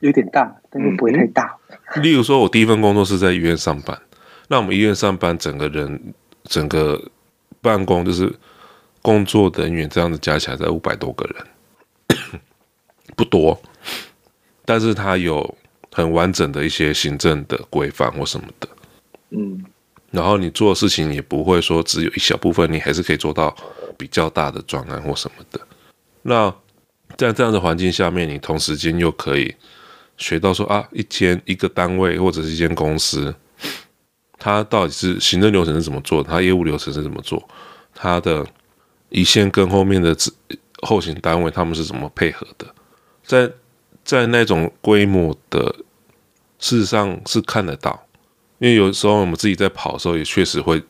[0.00, 1.56] 有点大，但又不会太大。
[2.02, 3.96] 例如说，我第一份工作是在医院上班，
[4.48, 6.12] 那我们医院上班，整个人
[6.42, 7.00] 整个
[7.60, 8.34] 办公就是
[9.02, 11.46] 工作人员这样子加起来在五百多个人，
[13.14, 13.62] 不多。
[14.64, 15.56] 但是它有
[15.92, 18.68] 很完整的一些行政的规范或什么的，
[19.30, 19.64] 嗯，
[20.10, 23.54] 然后你做的事情也不会说只有一小部分，你还是可以做到
[23.96, 25.60] 比较大的专案或什么的。
[26.22, 26.54] 那
[27.16, 29.54] 在这样的环境下面，你同时间又可以
[30.16, 33.34] 学到说啊，一间一个单位或者是一间公司，
[34.38, 37.42] 它到底是行政流程是怎么做，它业务流程是怎么做，
[37.94, 38.46] 它的
[39.08, 40.16] 一线跟后面的
[40.82, 42.66] 后勤单位他们是怎么配合的，
[43.24, 43.50] 在。
[44.04, 45.74] 在那种规模的，
[46.58, 48.03] 事实上是看得到，
[48.64, 50.80] 因为有时候我们自己在跑的时候，也确实会，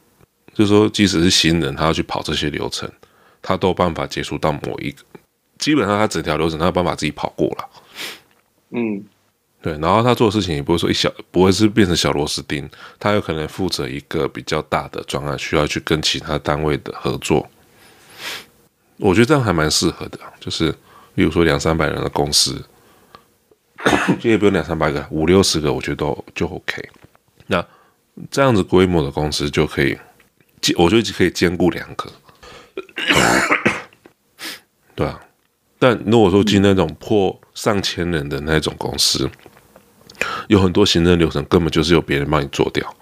[0.55, 2.89] 就是说，即使是新人，他要去跑这些流程，
[3.43, 5.03] 他都有办法接触到某一个，
[5.59, 7.69] 基本上他整条流程他有办法自己跑过了。
[8.71, 9.05] 嗯，
[9.61, 17.45] 对，然后他做的事情也不会说一小，不会是变成小螺丝钉，他有可能负责一个比较大的专案，需要去跟其他单位的合作。
[18.99, 20.71] 我觉得这样还蛮适合的，就是
[21.17, 22.65] 例如说两三百人的公司。
[24.21, 26.89] 就也不用两三百个，五六十个，我觉得都就 OK。
[27.47, 27.67] 那
[28.31, 29.97] 这样子规模的公司就可以，
[30.77, 32.11] 我觉得可以兼顾两个，
[34.95, 35.21] 对啊。
[35.79, 39.29] 但如果说进那种破上千人的那种公司，
[40.49, 42.95] 有很多行政流程根本就是由别人帮你做掉，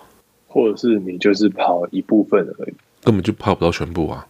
[0.49, 2.75] 或者是你就是跑一部分而已，
[3.05, 4.27] 根本就跑不到全部啊。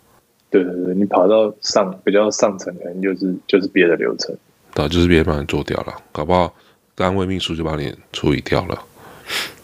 [0.50, 4.36] 对对对，你跑到上比较上层，可能就是就是别的流程。
[4.74, 6.54] 对，就是别人帮你做掉了，搞不好
[6.94, 8.82] 单位秘书就把你处理掉了。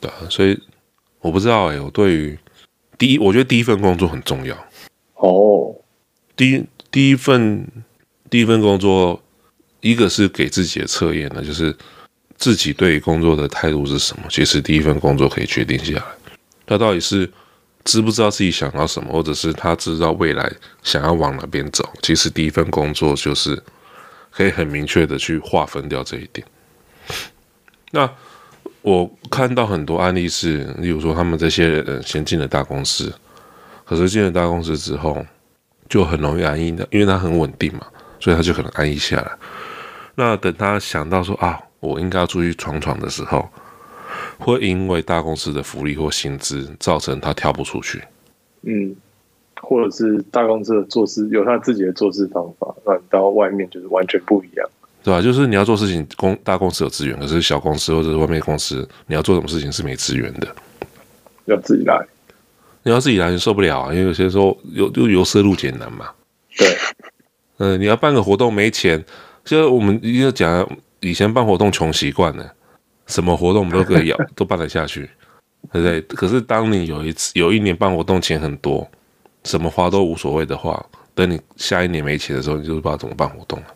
[0.00, 0.58] 对，所以
[1.20, 2.38] 我不知道哎、欸，我对于
[2.98, 4.56] 第一，我觉得第一份工作很重要。
[5.14, 5.74] 哦，
[6.34, 7.66] 第一第一份
[8.28, 9.22] 第一份工作，
[9.80, 11.76] 一个是给自己的测验呢，就是
[12.36, 14.24] 自己对于工作的态度是什么。
[14.28, 16.04] 其实第一份工作可以决定下来，
[16.66, 17.30] 他到底是
[17.84, 20.50] 知不知道自己想要什么，或者是他知道未来
[20.82, 21.88] 想要往哪边走。
[22.02, 23.62] 其实第一份工作就是。
[24.32, 26.46] 可以很明确的去划分掉这一点。
[27.90, 28.08] 那
[28.82, 33.12] 我看到很多案例是，例如说他们这些人先进了大公司，
[33.84, 35.24] 可是进了大公司之后
[35.88, 37.86] 就很容易安逸的，因为他很稳定嘛，
[38.18, 39.30] 所以他就可能安逸下来。
[40.14, 43.48] 那等他想到说啊，我应该要出去闯闯的时候，
[44.38, 48.02] 会因为大公司的福利或薪资造成他跳不出去。
[48.62, 48.96] 嗯。
[49.62, 54.66] 或者是大公司的做事有他自己的做事方法，那你到外面就是完全不一样，
[55.02, 55.20] 对吧？
[55.20, 60.48] 就是你要做事情，公大公司有资源，可是小公司或者是外面公司，你要做什么事情是没资源的，
[61.46, 62.06] 要自己来。
[62.82, 63.92] 你要自己来，你受不了啊！
[63.92, 66.10] 因为有些时候有就由奢入俭难嘛。
[66.56, 66.68] 对，
[67.58, 69.04] 嗯、呃，你要办个活动没钱，
[69.44, 70.66] 就我们一个讲
[71.00, 72.54] 以前办活动穷习惯了，
[73.06, 75.08] 什么活动我们都可以要 都办得下去，
[75.72, 76.00] 对不对？
[76.02, 78.88] 可是当你有一次有一年办活动钱很多。
[79.42, 80.84] 什么花都无所谓的话，
[81.14, 83.66] 等你下一年没钱的时候，你就不知道怎么办活动了。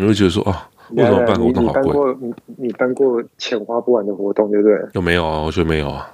[0.00, 2.16] 你会觉得说啊，为什么办活动好贵？
[2.20, 4.78] 你你办过钱花不完的活动，对不对？
[4.92, 5.40] 有没有啊？
[5.40, 6.08] 我觉得没有啊，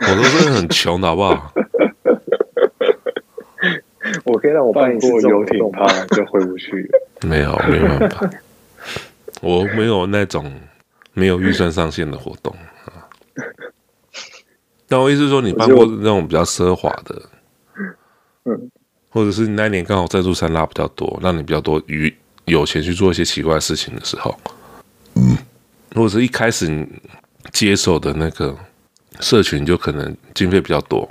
[0.00, 1.52] 我都是很穷的，好不好？
[4.24, 6.90] 我可以让我办过游艇趴就回不去。
[7.28, 8.30] 没有，没有办法，
[9.42, 10.50] 我没有那种
[11.12, 12.56] 没有预算上限的活动。
[14.88, 17.22] 但我意思是说，你办过那种比较奢华的，
[18.46, 18.70] 嗯，
[19.10, 22.10] 或者是你那一年刚好赞助商拉比较多，让你比较多余
[22.48, 24.36] 有钱去做一些奇怪的事情的时候，
[25.14, 25.36] 嗯，
[25.94, 26.86] 或者是一开始你
[27.52, 28.56] 接手的那个
[29.20, 31.08] 社群就可能经费比较多，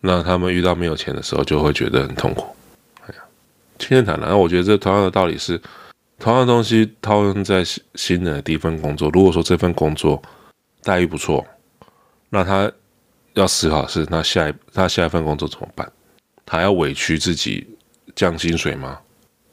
[0.00, 2.46] 那他们遇到没有钱的时候就会觉得很痛苦。
[3.06, 3.20] 哎呀，
[3.78, 5.60] 今天谈了，那我觉得这同样的道理是，
[6.18, 7.64] 同样的东西套用在
[7.94, 10.22] 新人的第一份工作，如果说这份工作
[10.82, 11.44] 待遇不错，
[12.30, 12.70] 那他。
[13.34, 15.88] 要思考的是，那下一他下一份工作怎么办？
[16.44, 17.64] 他要委屈自己
[18.16, 18.98] 降薪水吗？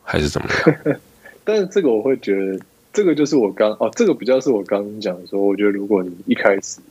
[0.02, 0.98] 还是怎么样？
[1.46, 2.60] 但是这个我会觉得，
[2.92, 6.82] 这个就是我刚哦，这个比较是我刚讲的说，我觉得如果你一开始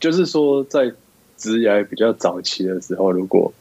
[0.00, 0.90] 就是说在
[1.36, 3.52] 职涯比较早期的时候，如果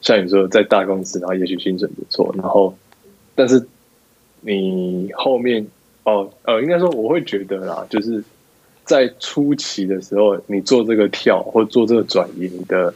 [0.00, 2.76] 像你说在大公司，然后也许薪水不错，然后
[3.34, 3.66] 但是
[4.42, 5.66] 你后面
[6.04, 8.22] 哦呃，应该说我会觉得啦，就是。
[8.82, 12.92] 在初期的时候，你做这个跳或做这个转移，你的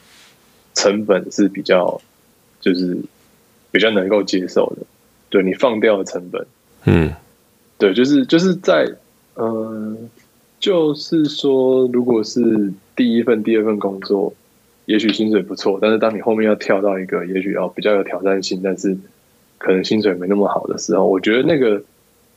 [0.74, 2.00] 成本是比较，
[2.60, 2.98] 就是
[3.70, 4.84] 比较能够接受的。
[5.28, 6.44] 对，你放掉的成本，
[6.86, 7.12] 嗯，
[7.78, 8.84] 对，就是就是在
[9.36, 9.96] 嗯、呃，
[10.60, 14.34] 就是说，如果是第一份、第二份工作，
[14.84, 18.96] 也许薪水不错，但是当你后面要跳到一个也许要比较有挑战性，但是
[19.56, 21.82] 可能薪水没那么好的时候，我觉得那个，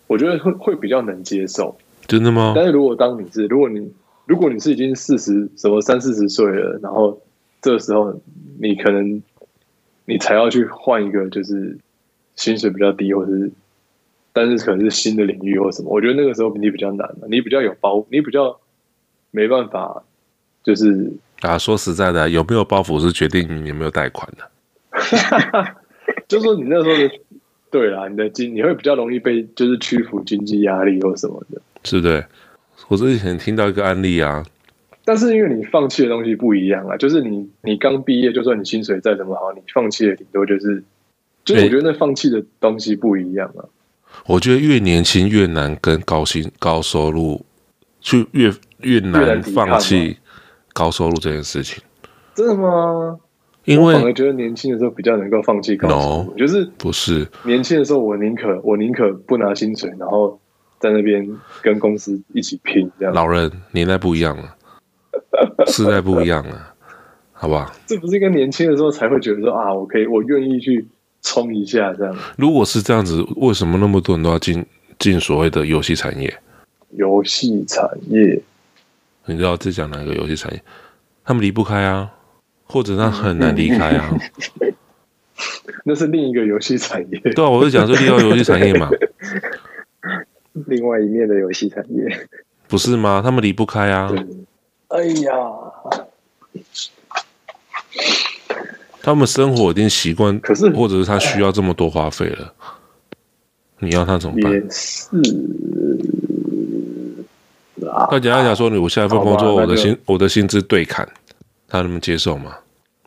[0.07, 1.77] 我觉得会会比较能接受。
[2.07, 2.53] 真的吗？
[2.55, 3.91] 但是如果当你是，如果你
[4.25, 7.21] 如果你是已经四十什么三四十岁了，然后
[7.61, 8.21] 这时候
[8.61, 9.21] 你可能
[10.05, 11.77] 你才要去换一个，就是
[12.37, 13.51] 薪水比较低，或者是。
[14.37, 18.59] 但是可能是新的领域或什么，我觉得那个时候你比较难，你比较有包，你比较
[19.31, 20.03] 没办法，
[20.63, 21.11] 就是
[21.41, 24.47] 啊，说实在的，有没有包袱是决定你有没有贷款的。
[26.27, 27.11] 就是说你那时候的，
[27.71, 32.23] 对啦，你的经你会比较容易被就是屈服经济压力或什么的，是不对？
[32.89, 34.45] 我之前听到一个案例啊，
[35.03, 40.83] 但是因为你放弃的东西不一样啊，就是你你刚毕业，就算你薪水再怎么好，你放弃的顶多就是，
[41.43, 43.65] 就是我觉得那放弃的东西不一样啊。
[44.25, 47.45] 我觉得越年轻越难跟高薪高收入，
[48.01, 48.51] 就越
[48.81, 50.17] 越难放弃
[50.73, 51.81] 高收入这件事情。
[52.35, 53.17] 真的吗？
[53.63, 60.39] 因为我反而觉得年轻的时候比较能够放弃高收入，就是不是年轻的时候，我宁可我宁可不拿薪水，然后
[60.79, 61.25] 在那边
[61.61, 62.89] 跟公司一起拼。
[62.99, 64.55] 这样，老人年代不一样了，
[65.67, 66.73] 时代不一样了，
[67.31, 67.71] 好不好？
[67.85, 70.87] 这不是跟年轻的时候才会觉得说啊，我可以，我愿意去。
[71.21, 72.15] 冲一下这样。
[72.37, 74.65] 如果是这样子，为什么那么多人都要进
[74.99, 76.33] 进所谓的游戏产业？
[76.91, 78.41] 游戏产业，
[79.25, 80.61] 你知道这讲哪个游戏产业？
[81.25, 82.09] 他们离不开啊，
[82.65, 84.09] 或者他很难离开啊。
[85.83, 87.19] 那是另一个游戏产业。
[87.19, 88.89] 对啊，我是讲说另外游戏产业嘛。
[90.67, 92.27] 另外一面的游戏产业，
[92.67, 93.21] 不是吗？
[93.23, 94.11] 他们离不开啊。
[94.87, 95.31] 哎呀。
[99.07, 102.53] 他们生活已经习惯，可是或者是他需要这么多花费了，
[103.79, 104.51] 你要他怎么办？
[104.51, 105.07] 也是。
[108.09, 111.07] 他讲一讲说，你我下一份工作，我的薪我的薪资对砍，
[111.69, 112.53] 他能不能接受吗？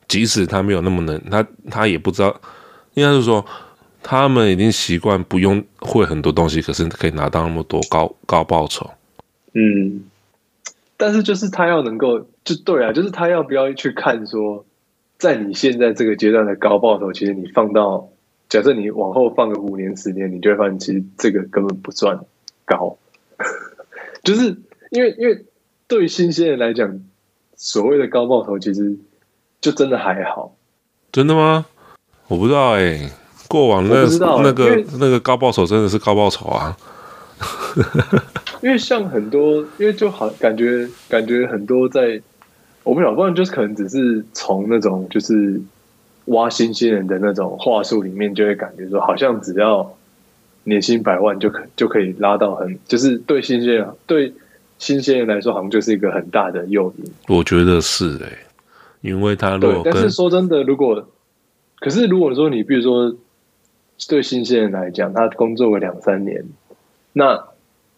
[0.09, 2.35] 即使他没有那么能，他他也不知道，
[2.95, 3.45] 应该是说，
[4.03, 8.91] 他们已经习惯不用会很多东西，可是可以拿到那么多高高报酬。
[9.53, 10.05] 嗯，
[10.97, 14.65] 但是就是他要能够，就对啊，就是他要不要去看说。
[15.21, 18.09] 在你现在这个阶段的高报酬，其实你放到
[18.49, 22.19] 假设你往后放个五年十年，你就会发现其实这个根本不算
[22.65, 22.97] 高，
[24.25, 24.57] 就是
[24.91, 25.45] 因为因为
[25.87, 27.01] 对于新鲜人来讲，
[27.55, 28.97] 所谓的高报酬其实
[29.61, 30.57] 就真的还好。
[31.13, 31.67] 真的吗？
[32.29, 33.13] 我不知道哎、欸，
[33.47, 34.07] 过往那
[34.43, 36.75] 那个那个高报酬真的是高报酬啊，
[38.63, 42.23] 因为像很多，因为就好感觉感觉很多在。
[42.83, 45.61] 我不晓得，不然就是可能只是从那种就是
[46.27, 49.95] 挖新鲜人的那种话术里面，就会感觉说，好像只要
[50.65, 54.33] 年薪百万就可就可以拉到很，就是对新鲜人对
[54.79, 57.05] 新鲜人来说，好像就是一个很大的诱因。
[57.29, 58.39] 我觉得是哎、欸，
[59.03, 61.07] 因为他如果，但是说真的，如果
[61.81, 63.15] 可是如果说你比如说
[64.09, 66.45] 对新鲜人来讲，他工作个两三年，
[67.13, 67.45] 那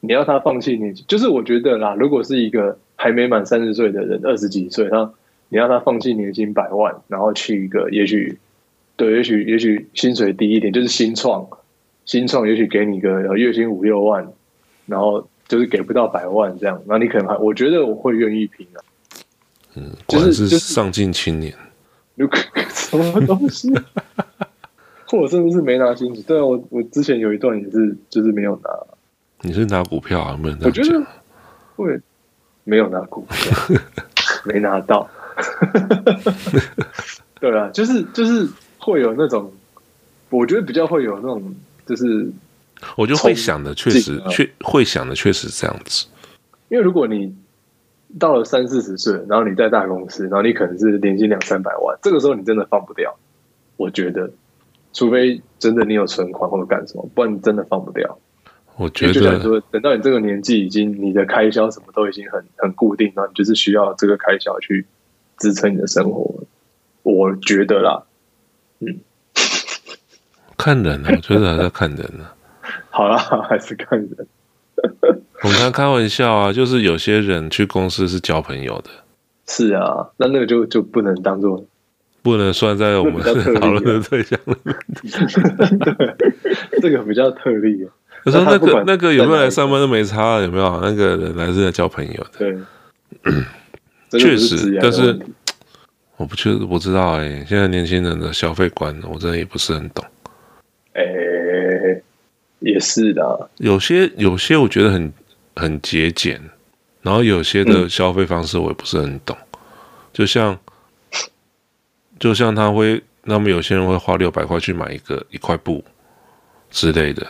[0.00, 2.78] 你要他放弃年薪，就是我觉得啦，如果是一个。
[3.02, 5.12] 还没满三十岁的人，二十几岁，他
[5.48, 8.38] 你让他放弃年薪百万，然后去一个也许，
[8.94, 11.44] 对，也许也许薪水低一点，就是新创，
[12.04, 14.28] 新创也许给你个月薪五六万，
[14.86, 18.78] 然后就是给不到百万这样，那你可能还，我觉得我会愿意拼啊。
[19.74, 21.52] 嗯，就是是上进青年，
[22.14, 22.38] 如果
[22.70, 23.68] 什么东西，
[25.10, 26.22] 或者甚至是没拿薪水。
[26.22, 28.70] 对啊，我我之前有一段也是，就是没有拿。
[29.40, 30.38] 你是拿股票啊？
[30.40, 31.04] 不能我觉得
[31.74, 32.00] 会。
[32.64, 33.78] 没有拿股票，
[34.44, 35.08] 没拿到。
[37.40, 38.48] 对啊，就是就是
[38.78, 39.52] 会有那种，
[40.30, 41.54] 我觉得比较会有那种，
[41.86, 42.30] 就是
[42.96, 46.06] 我觉得会想的确实确会想的确实是这样子。
[46.68, 47.34] 因为如果你
[48.18, 53.14] 到了三四十岁，然后你在大公司，然后你可能是年薪两三百万，这个时候你真的放不掉。
[53.76, 54.30] 我觉得，
[54.92, 58.18] 除非真的你有存款或者干什么，不然你真的放不掉。
[58.82, 64.84] 我觉得说，等到你这个年纪，已经你的开销什么都已经很很固定了，你就是需要这个开销去
[65.38, 66.42] 支撑你的生活。
[67.04, 68.02] 我觉得啦，
[68.80, 68.98] 嗯，
[70.56, 72.34] 看人啊，我觉得还是要看人啊。
[72.90, 73.16] 好啦，
[73.48, 74.26] 还是看人。
[75.44, 78.90] 我们刚开玩笑啊，就是有些人去公司是交朋友的。
[79.46, 81.64] 是啊，那那个就就不能当做，
[82.22, 83.22] 不能算在我们
[83.60, 84.76] 讨论的对象里面。
[85.96, 87.88] 对，这个比较特例。
[88.24, 90.80] 可是那个那个有没有来上班都没差，有没有？
[90.80, 92.38] 那个人来是来交朋友的。
[94.10, 95.18] 对， 确实，但是
[96.16, 100.04] 我不确不知道哎、欸，现在年轻人的消费观，我真的也不是很懂。
[100.92, 102.02] 哎、欸，
[102.60, 103.50] 也是的。
[103.56, 105.12] 有些有些我觉得很
[105.56, 106.40] 很节俭，
[107.00, 109.58] 然后有些的消费方式我也不是很懂，嗯、
[110.12, 110.56] 就像
[112.20, 115.84] 就像他会，那么有些人会花六百块去买一个一块布
[116.70, 117.26] 之类的。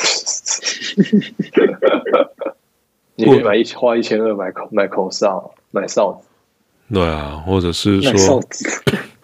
[3.16, 8.42] 你可以买一花一千二买口买口哨买哨子，对啊，或者是说，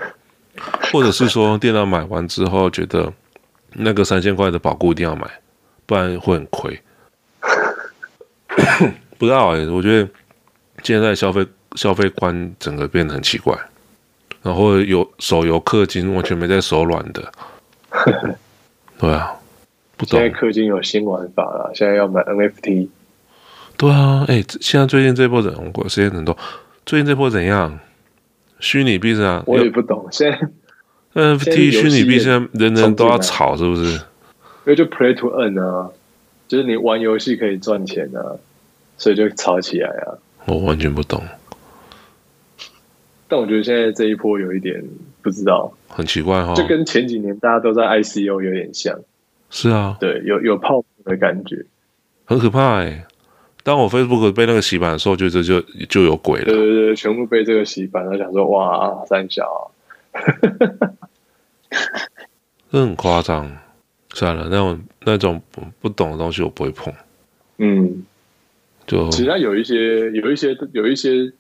[0.93, 3.13] 或者是说电脑买完之后觉得
[3.73, 5.29] 那个三千块的保固一定要买，
[5.87, 6.81] 不然会很亏。
[9.19, 10.09] 不知道哎、欸，我觉得
[10.83, 13.57] 现在消费消费观整个变得很奇怪，
[14.43, 17.33] 然后有手游氪金完全没在手软的，
[18.99, 19.35] 对啊，
[19.97, 20.21] 不懂。
[20.21, 22.89] 现在氪金有新玩法了，现在要买 NFT。
[23.77, 25.89] 对啊，哎，现在最近这波怎么过？
[25.89, 26.37] 时间很多。
[26.85, 27.79] 最近这波怎样？
[28.59, 30.07] 虚拟币是啊，我也不懂。
[30.11, 30.39] 现在
[31.21, 33.93] NFT 虚拟币现在人人都要炒，是不是？
[33.93, 34.01] 因
[34.65, 35.91] 为就 Play to Earn 啊，
[36.49, 38.37] 就是你玩游戏可以赚钱啊，
[38.97, 40.17] 所以就炒起来啊。
[40.47, 41.23] 我完全不懂。
[43.29, 44.83] 但我觉得现在这一波有一点
[45.21, 48.99] 不知道，很奇怪哈、哦，就跟前几年大家都在 ICO 有点像。
[49.51, 51.65] 是啊，对，有有泡沫的感觉，
[52.25, 53.07] 很可怕哎。
[53.63, 56.45] 当我 Facebook 被那个洗版的时候，就这就就有鬼了。
[56.47, 59.73] 对对对，全部被这个洗版，他想说哇，三小、
[60.13, 60.21] 啊，
[62.71, 63.51] 这很夸张。
[64.15, 65.43] 算了，那种那种
[65.81, 66.95] 不懂的东西我不会碰。
[67.59, 68.05] 嗯，
[68.87, 71.33] 就其实有一些有一些有一些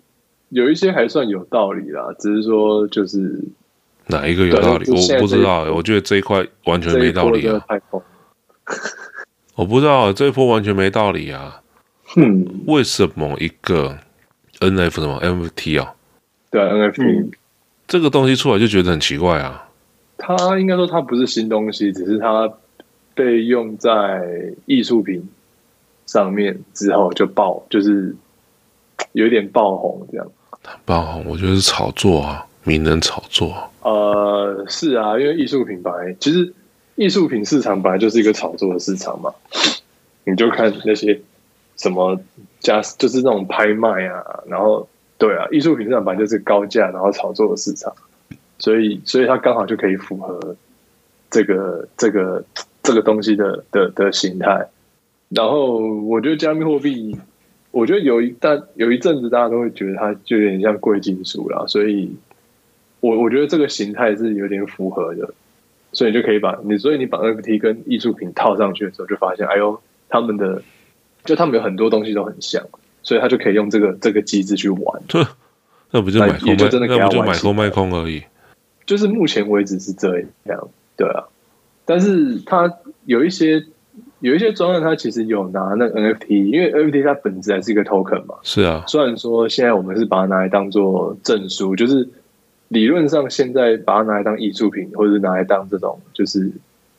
[0.50, 3.42] 有一些还算有道理啦，只是说就是
[4.06, 5.64] 哪一个有道理，我不知道。
[5.72, 7.64] 我觉得这一块完全没道理啊。
[9.54, 11.62] 我不知道这一波完全没道理啊。
[12.16, 13.98] 嗯，为什么一个
[14.60, 15.94] NFT 什么 NFT 啊？
[16.50, 17.30] 对啊，NFT、嗯、
[17.88, 19.68] 这个东西出来就觉得很奇怪啊。
[20.18, 22.50] 它应该说它不是新东西，只是它
[23.14, 24.22] 被用在
[24.66, 25.28] 艺术品
[26.06, 28.14] 上面之后就爆，就是
[29.12, 30.26] 有点爆红这样。
[30.84, 33.70] 爆红，我觉得是炒作啊，名人炒作。
[33.82, 35.90] 呃，是啊，因为艺术品牌
[36.20, 36.52] 其实
[36.96, 39.32] 艺术品市场本来就是一个炒作的市场嘛，
[40.24, 41.18] 你就看那些。
[41.78, 42.18] 什么
[42.58, 44.88] 加就是那种拍卖啊，然后
[45.18, 47.92] 对啊，艺术品市场本来就是高价然后炒作的市场，
[48.58, 50.56] 所以所以它刚好就可以符合
[51.28, 52.42] 这个这个
[52.82, 54.66] 这个东西的的的形态。
[55.28, 57.14] 然后我觉得加密货币，
[57.72, 62.10] 我觉得有一但有一阵子大家都会觉得它就有点像贵金属啦，所以
[63.08, 65.32] 我我觉得这个形态是有点符合的，
[65.92, 70.62] 所以你就可以把你所以你把 NFT 跟艺术品套上去的时候，就发现哎呦他们的。
[71.24, 72.62] 就他们有很多东西都很像，
[73.02, 75.02] 所以他就可以用这个这个机制去玩。
[75.90, 76.56] 那不就买空卖？
[76.86, 78.22] 那不就买空卖空而已。
[78.84, 81.24] 就是目前为止是这样，对啊。
[81.84, 82.72] 但是他
[83.06, 83.66] 有一些
[84.20, 88.36] 有一些专案，他其实有拿那个 NFT，因为 NFT 它本质还是一个 token 嘛。
[88.44, 88.84] 是啊。
[88.86, 92.08] 虽然说现在我们是把它拿来当做证书，就是
[92.68, 96.50] 理论上现在把它拿来当艺术品，或者是拿来当这种就是。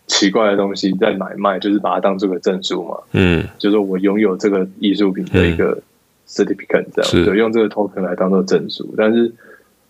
[0.09, 2.97] 奇怪的东西在买卖，就是把它当做个证书嘛。
[3.11, 5.77] 嗯，就是我拥有这个艺术品的一个
[6.25, 8.95] certificate，这样，对，用这个 token 来当做证书。
[8.95, 9.29] 但是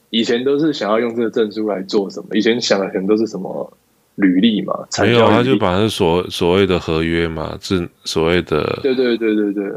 [0.09, 2.35] 以前都是想要用这个证书来做什么？
[2.35, 3.71] 以前想的可能都是什么
[4.15, 4.73] 履历嘛？
[5.01, 9.71] 没有，他就把那所所谓的合约嘛，是所谓的对对对对对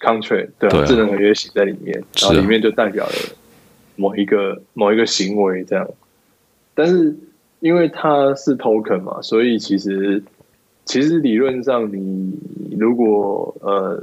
[0.00, 3.12] contract，对啊，智能合约写在里面，然后里面就代表了
[4.00, 5.86] 某一个某一个行为这样，
[6.74, 7.14] 但是。
[7.60, 10.22] 因为它是 token 嘛，所以其实
[10.86, 12.32] 其实理论上，你
[12.78, 14.02] 如果呃，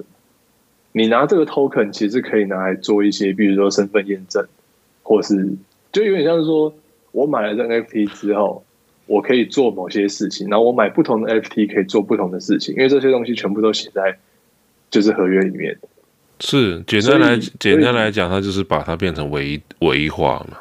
[0.91, 4.45] 你拿这个 token，其实可以拿来做一些，比如说身份验证，
[5.01, 5.55] 或是
[5.91, 6.71] 就有点像是说，
[7.13, 8.63] 我买了这个 NFT 之后，
[9.07, 14.19] 我可以做某些事情，然后我买不同的 ft 可以做不同的事情，因为这些东西全部都写在
[14.91, 15.75] 就是合约里面。
[16.39, 20.57] 是简单来简单来讲，它就是把它变成唯一唯一化嘛。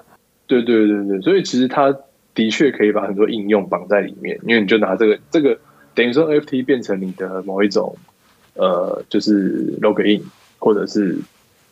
[0.47, 1.95] 对对对对，所以其实它。
[2.37, 5.59] 的确可以把很多应用绑在里面，因为你就拿这个这个
[5.95, 7.97] 等于说 NFT 变成你的某一种
[8.53, 10.21] 呃，就是 login
[10.59, 11.17] 或者是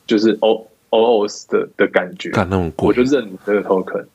[0.07, 4.07] 就是 O O S 的的感觉，干那么贵，我就认你这个 token。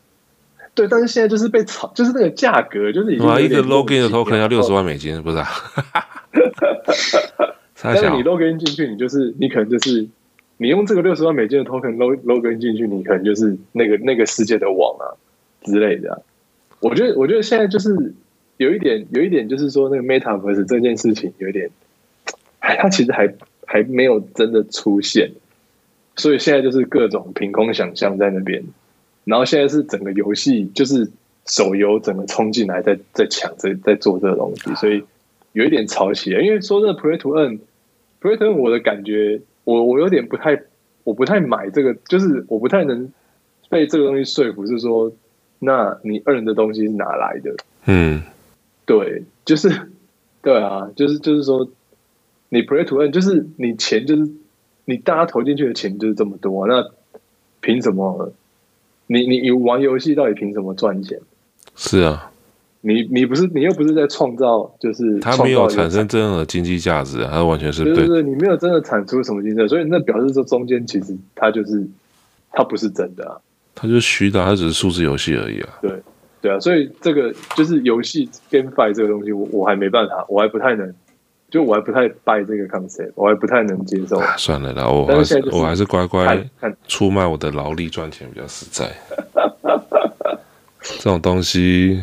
[0.74, 5.38] 对，但是现在就是被炒，就是那个价格就是已经一个 login 的 token 要六十万美金，不是？
[7.82, 10.08] 但是你 login 进去，你就是你可能就是
[10.58, 15.16] 你用这个六十万美金的 token log login 进去，你可能就是那个那个世界的网啊
[15.64, 16.24] 之类的。
[16.82, 18.14] 我觉得，我觉得现在就是
[18.58, 21.70] 有一点，有一点就是说，那个 Metaverse 这件事情有一点，
[22.60, 23.34] 它其实还
[23.66, 25.32] 还没有真的出现，
[26.16, 28.64] 所以现在就是各种凭空想象在那边，
[29.26, 31.10] 然后现在是整个游戏就是
[31.46, 35.04] 手游整个冲进来在，在抢，在在做这个东西，所以
[35.54, 37.60] 有一点吵起来，因为说真的，Play to Earn
[38.22, 40.62] Earn，我的感觉，我我有点不太，
[41.04, 43.12] 我不太买这个，就是我不太能
[43.70, 45.12] 被这个东西说服，是说，
[45.60, 47.56] 那你 earn 的东西是哪来的？
[47.86, 48.22] 嗯，
[48.86, 49.70] 对，就是，
[50.42, 51.70] 对啊，就是就是说，
[52.50, 54.30] 你 Play to Earn，就是你钱就是
[54.86, 56.92] 你大家投进去的钱就是这么多，那
[57.62, 58.34] 凭什么？
[59.08, 61.20] 你你你玩游戏到底凭什么赚钱？
[61.76, 62.29] 是啊。
[62.82, 71.86] 你你不是你又不是在创造，就是它没有产生真正的经济价值，它完全是对对，你没有真的产出什么经济，所以那表示说中间其实它就是
[72.54, 73.36] 它不是真的啊，
[73.76, 75.70] 它就是虚的，它只是数字游戏而已啊。
[75.82, 75.92] 对
[76.42, 80.94] 对啊，所以这个就是游戏 GameFi 这个东西，我我还没办法，我还不太能，
[81.50, 84.18] 就我还不太 buy 这个 concept，我还不太能接受。
[84.18, 86.50] 啊、算了啦，我还是我还是乖乖
[86.88, 88.90] 出卖我的劳力赚钱比较实在。
[90.82, 92.02] 这种东西。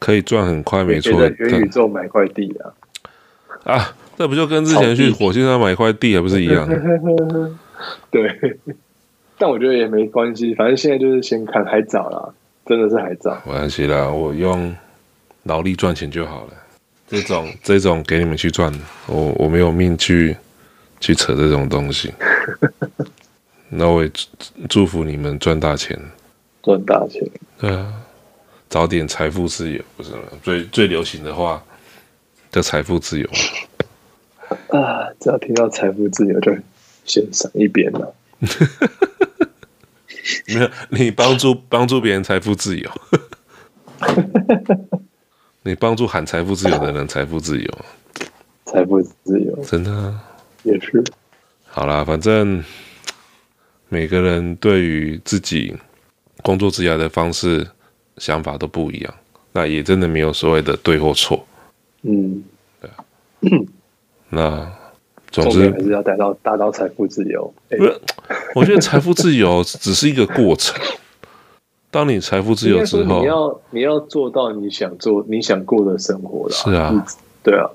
[0.00, 1.12] 可以赚很快，没错。
[1.20, 2.74] 在元宇宙买块地啊！
[3.64, 6.66] 啊，这不就跟之前去火星上买块地还不是一样？
[8.10, 8.58] 对，
[9.38, 12.34] 但我觉得也没关系，反正现在就是先看，还早啦，
[12.64, 13.40] 真的是还早。
[13.44, 14.74] 没关系啦，我用
[15.42, 16.52] 劳力赚钱就好了。
[17.06, 18.72] 这种这种给你们去赚，
[19.06, 20.34] 我我没有命去
[21.00, 22.12] 去扯这种东西。
[23.68, 24.10] 那我也
[24.68, 25.98] 祝福你们赚大钱，
[26.62, 27.22] 赚大钱。
[27.58, 27.92] 对啊。
[28.70, 30.20] 早点财富自由，不是吗？
[30.44, 31.60] 最最流行的话
[32.52, 33.28] 叫财富自由
[34.70, 35.10] 啊！
[35.18, 36.56] 只要听到财富自由，就
[37.04, 38.14] 先闪一边了。
[40.46, 42.88] 没有，你帮助帮助别人财富自由，
[45.64, 47.68] 你帮助喊财富自由的人财富自由，
[48.66, 50.22] 财富自由，真的啊，
[50.62, 51.02] 也是。
[51.64, 52.62] 好啦，反正
[53.88, 55.76] 每个人对于自己
[56.44, 57.66] 工作职涯的方式。
[58.20, 59.12] 想法都不一样，
[59.50, 61.44] 那也真的没有所谓的对或错。
[62.02, 62.44] 嗯，
[62.80, 63.04] 对啊。
[64.28, 64.70] 那
[65.32, 67.52] 总之还是要达到达到财富自由。
[67.68, 68.00] 不是，
[68.54, 70.80] 我觉得财富自由 只是一个过程。
[71.90, 76.52] 当你财富自由之后，你要你要做到你想做你想过的生活了。
[76.52, 77.06] 是啊，
[77.42, 77.68] 对啊。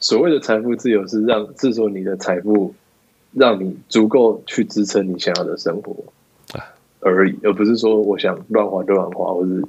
[0.00, 2.74] 所谓的财富自由是让制作你的财富，
[3.32, 5.96] 让你足够去支撑你想要的生活。
[7.00, 9.64] 而已，而不是说我想乱花就乱花，或是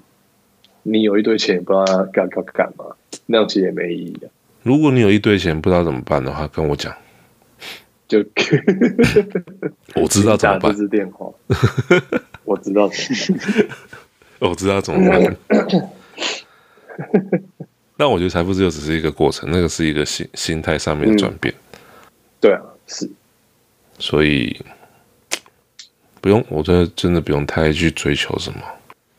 [0.83, 2.85] 你有一堆钱不知道干干干嘛，
[3.27, 4.29] 那样其实也没意义啊。
[4.63, 6.93] 如果你有一堆钱不知道怎么办的话，跟我讲，
[8.07, 8.19] 就
[9.95, 10.61] 我知道怎么办。
[10.61, 11.31] 打这支电话，
[12.43, 12.97] 我知道怎
[13.33, 13.67] 么办。
[14.49, 15.37] 我知道怎么办。
[17.95, 21.53] 但我觉得财富自由只是一个过程，那个是一个心心态上面的转变。
[21.53, 21.79] 嗯。
[22.41, 23.09] 对啊，是。
[23.97, 24.55] 所以。
[26.21, 28.59] 不用，我觉得真的不用太去追求什么，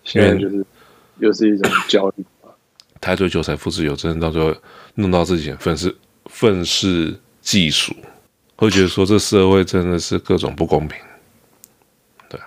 [0.04, 0.64] 现在就是
[1.18, 2.24] 又是一种焦虑。
[3.00, 4.54] 太追求财富自由，真的到最后
[4.96, 5.96] 弄到自己愤世
[6.26, 7.94] 愤世嫉俗，
[8.56, 10.98] 会觉得说这社会真的是各种不公平。
[12.28, 12.46] 对啊，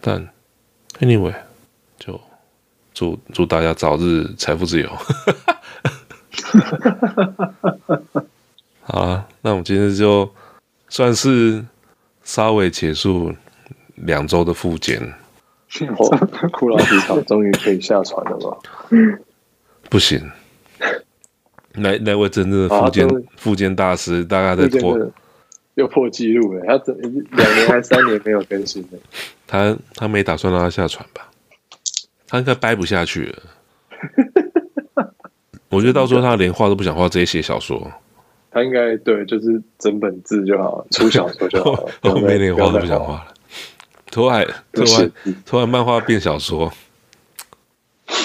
[0.00, 0.28] 但
[1.00, 1.34] anyway，
[1.98, 2.20] 就
[2.94, 4.88] 祝祝大家早日财富自由。
[8.82, 10.32] 好啊，那我们今天就
[10.88, 11.64] 算是
[12.22, 13.34] 稍微结束。
[14.02, 15.00] 两周的复检，
[16.52, 18.56] 库拉皮卡终于可以下船了吧？
[19.90, 20.20] 不行，
[21.74, 24.98] 那那位真正的复健复健大师，大概在拖
[25.74, 26.64] 又破纪录了。
[26.66, 28.98] 他这两年还三年没有更新了。
[29.46, 31.28] 他他没打算让他下船吧？
[32.26, 33.38] 他应该掰不下去了。
[35.70, 37.90] 我觉得到时候他连画都不想画，直接写小说。
[38.50, 41.92] 他应该对，就是整本字就好，出小说就好了。
[42.02, 43.34] 后面连画都不想画了。
[44.18, 45.12] 突然，突然，
[45.46, 46.72] 突然，漫画变小说，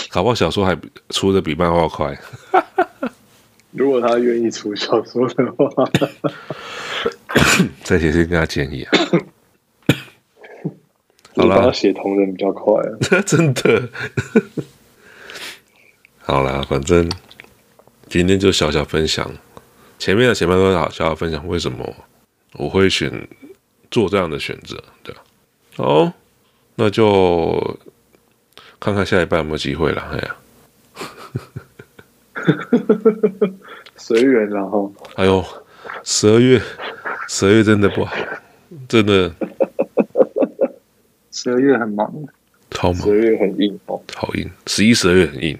[0.10, 0.76] 搞不好小说还
[1.10, 2.20] 出的比漫画快。
[3.70, 5.70] 如果他愿意出小说的话，
[7.86, 8.92] 再写信跟他建议啊。
[11.38, 13.88] 好了，写同人比较快啊， 真的。
[16.26, 17.08] 好了，反正
[18.10, 19.32] 今天就小小分享，
[20.00, 21.88] 前面的前半段好，小小分享为什么
[22.54, 23.28] 我会选
[23.92, 25.22] 做这样的选择，对吧？
[25.76, 26.14] 好，
[26.76, 27.80] 那就
[28.80, 30.02] 看看下一半有没有机会了。
[30.12, 30.36] 哎呀，
[33.98, 35.44] 随缘然后，哎呦，
[36.04, 36.62] 十二月，
[37.28, 38.16] 十二月真的不好，
[38.88, 39.34] 真的，
[41.32, 42.14] 十二月很忙，
[42.70, 45.58] 超忙，十二月很硬哦，好硬，十一、十二月很硬。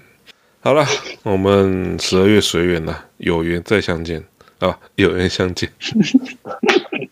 [0.60, 0.86] 好了，
[1.24, 4.22] 我们十二月随缘了，有缘再相见
[4.60, 5.72] 啊，有缘相见。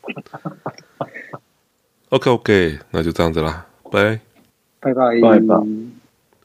[2.12, 4.20] OK OK，那就这样子啦，拜
[4.80, 6.01] 拜拜拜拜。